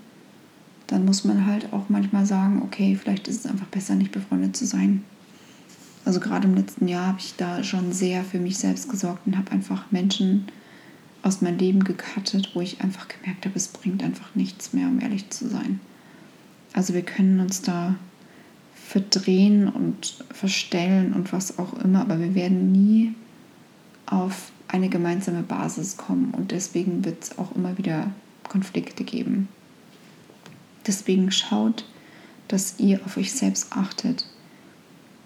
dann 0.88 1.06
muss 1.06 1.24
man 1.24 1.46
halt 1.48 1.72
auch 1.72 1.90
manchmal 1.90 2.26
sagen, 2.26 2.62
okay, 2.64 2.96
vielleicht 3.02 3.28
ist 3.28 3.46
es 3.46 3.52
einfach 3.52 3.66
besser, 3.68 3.96
nicht 3.96 4.12
befreundet 4.12 4.56
zu 4.56 4.66
sein. 4.66 5.04
Also 6.06 6.20
gerade 6.20 6.48
im 6.48 6.56
letzten 6.56 6.88
Jahr 6.88 7.08
habe 7.08 7.20
ich 7.20 7.36
da 7.38 7.64
schon 7.64 7.94
sehr 7.94 8.24
für 8.24 8.40
mich 8.40 8.58
selbst 8.58 8.90
gesorgt 8.90 9.26
und 9.26 9.38
habe 9.38 9.52
einfach 9.52 9.92
Menschen 9.92 10.48
aus 11.22 11.42
meinem 11.42 11.58
Leben 11.58 11.84
gecuttet, 11.86 12.52
wo 12.54 12.62
ich 12.62 12.82
einfach 12.82 13.08
gemerkt 13.08 13.46
habe, 13.46 13.56
es 13.56 13.70
bringt 13.70 14.04
einfach 14.04 14.36
nichts 14.36 14.74
mehr, 14.74 14.88
um 14.88 15.00
ehrlich 15.00 15.30
zu 15.30 15.48
sein. 15.48 15.80
Also 16.74 16.94
wir 16.94 17.04
können 17.04 17.40
uns 17.40 17.62
da 17.62 17.96
verdrehen 18.74 19.70
und 19.70 20.26
verstellen 20.32 21.14
und 21.14 21.32
was 21.32 21.58
auch 21.58 21.74
immer, 21.82 22.02
aber 22.02 22.20
wir 22.20 22.36
werden 22.36 22.72
nie 22.72 23.16
auf 24.06 24.52
eine 24.68 24.90
gemeinsame 24.90 25.44
Basis 25.44 25.96
kommen 25.96 26.32
und 26.32 26.52
deswegen 26.52 27.06
wird 27.06 27.24
es 27.24 27.38
auch 27.38 27.56
immer 27.56 27.78
wieder 27.78 28.12
Konflikte 28.50 29.06
geben. 29.06 29.48
Deswegen 30.86 31.32
schaut, 31.32 31.86
dass 32.50 32.80
ihr 32.80 33.00
auf 33.06 33.16
euch 33.16 33.32
selbst 33.32 33.72
achtet 33.72 34.26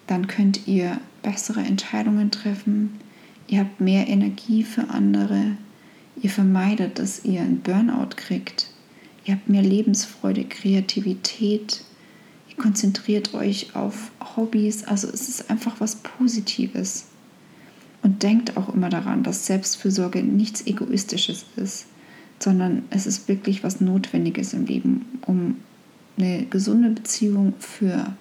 dann 0.07 0.27
könnt 0.27 0.67
ihr 0.67 0.99
bessere 1.21 1.61
Entscheidungen 1.61 2.31
treffen, 2.31 2.99
ihr 3.47 3.59
habt 3.59 3.79
mehr 3.79 4.07
Energie 4.07 4.63
für 4.63 4.89
andere, 4.89 5.57
ihr 6.21 6.29
vermeidet, 6.29 6.99
dass 6.99 7.25
ihr 7.25 7.41
einen 7.41 7.59
Burnout 7.59 8.15
kriegt, 8.15 8.71
ihr 9.25 9.35
habt 9.35 9.49
mehr 9.49 9.61
Lebensfreude, 9.61 10.45
Kreativität, 10.45 11.83
ihr 12.49 12.55
konzentriert 12.55 13.33
euch 13.33 13.75
auf 13.75 14.11
Hobbys, 14.35 14.85
also 14.85 15.07
es 15.07 15.27
ist 15.27 15.49
einfach 15.49 15.79
was 15.79 15.97
Positives. 15.97 17.07
Und 18.03 18.23
denkt 18.23 18.55
auch 18.55 18.73
immer 18.73 18.89
daran, 18.89 19.23
dass 19.23 19.47
Selbstfürsorge 19.47 20.23
nichts 20.23 20.65
Egoistisches 20.65 21.45
ist, 21.57 21.87
sondern 22.39 22.83
es 22.89 23.05
ist 23.05 23.27
wirklich 23.27 23.63
was 23.63 23.81
Notwendiges 23.81 24.53
im 24.53 24.65
Leben, 24.65 25.05
um 25.25 25.57
eine 26.17 26.45
gesunde 26.45 26.91
Beziehung 26.91 27.53
für 27.59 28.15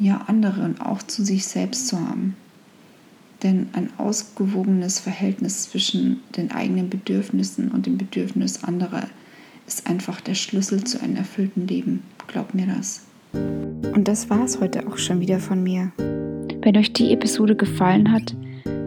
ja 0.00 0.24
andere 0.26 0.64
und 0.64 0.80
auch 0.80 1.02
zu 1.02 1.24
sich 1.24 1.46
selbst 1.46 1.86
zu 1.86 2.00
haben. 2.00 2.34
Denn 3.42 3.68
ein 3.72 3.90
ausgewogenes 3.96 4.98
Verhältnis 4.98 5.70
zwischen 5.70 6.20
den 6.36 6.50
eigenen 6.50 6.90
Bedürfnissen 6.90 7.70
und 7.70 7.86
dem 7.86 7.96
Bedürfnis 7.96 8.64
anderer 8.64 9.04
ist 9.66 9.86
einfach 9.86 10.20
der 10.20 10.34
Schlüssel 10.34 10.84
zu 10.84 11.00
einem 11.00 11.16
erfüllten 11.16 11.66
Leben. 11.66 12.02
Glaub 12.26 12.54
mir 12.54 12.66
das. 12.66 13.02
Und 13.32 14.08
das 14.08 14.28
war 14.28 14.44
es 14.44 14.60
heute 14.60 14.86
auch 14.86 14.98
schon 14.98 15.20
wieder 15.20 15.38
von 15.38 15.62
mir. 15.62 15.92
Wenn 16.62 16.76
euch 16.76 16.92
die 16.92 17.12
Episode 17.12 17.54
gefallen 17.56 18.12
hat, 18.12 18.34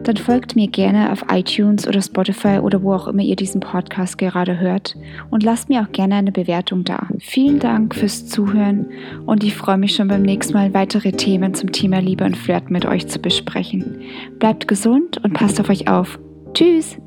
dann 0.04 0.18
folgt 0.18 0.56
mir 0.56 0.68
gerne 0.68 1.12
auf 1.12 1.26
iTunes 1.32 1.88
oder 1.88 2.02
Spotify 2.02 2.60
oder 2.60 2.84
wo 2.84 2.94
auch 2.94 3.08
immer 3.08 3.22
ihr 3.22 3.36
diesen 3.36 3.62
Podcast 3.62 4.18
gerade 4.18 4.60
hört 4.60 4.96
und 5.30 5.44
lasst 5.44 5.70
mir 5.70 5.82
auch 5.82 5.92
gerne 5.92 6.16
eine 6.16 6.32
Bewertung 6.32 6.84
da. 6.84 7.08
Vielen 7.20 7.60
Dank 7.60 7.96
fürs 7.96 8.28
Zuhören 8.28 8.88
und 9.26 9.44
ich 9.44 9.56
freue 9.56 9.78
mich 9.78 9.96
schon 9.96 10.08
beim 10.08 10.22
nächsten 10.22 10.54
Mal 10.54 10.74
weitere 10.74 11.12
Themen 11.12 11.54
zum 11.54 11.72
Thema 11.72 12.00
Liebe 12.00 12.26
und 12.26 12.38
Flirten 12.38 12.74
mit 12.74 12.86
euch 12.86 13.08
zu 13.08 13.20
besprechen. 13.20 14.02
Bleibt 14.40 14.68
gesund 14.68 15.24
und 15.24 15.34
passt 15.34 15.60
auf 15.60 15.70
euch 15.70 15.88
auf. 15.88 16.20
Tschüss! 16.54 16.98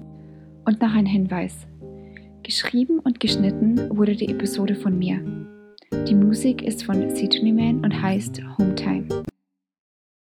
Und 0.65 0.81
noch 0.81 0.95
ein 0.95 1.07
Hinweis. 1.07 1.67
Geschrieben 2.43 2.99
und 3.01 3.21
geschnitten 3.21 3.97
wurde 3.97 4.17
die 4.17 4.29
Episode 4.29 4.75
von 4.75 4.99
mir. 4.99 5.21
Die 6.09 6.15
Musik 6.15 6.63
ist 6.63 6.85
von 6.85 7.15
Sidney 7.15 7.53
Man 7.53 7.85
und 7.85 8.03
heißt 8.03 8.41
Hometime. 8.59 9.07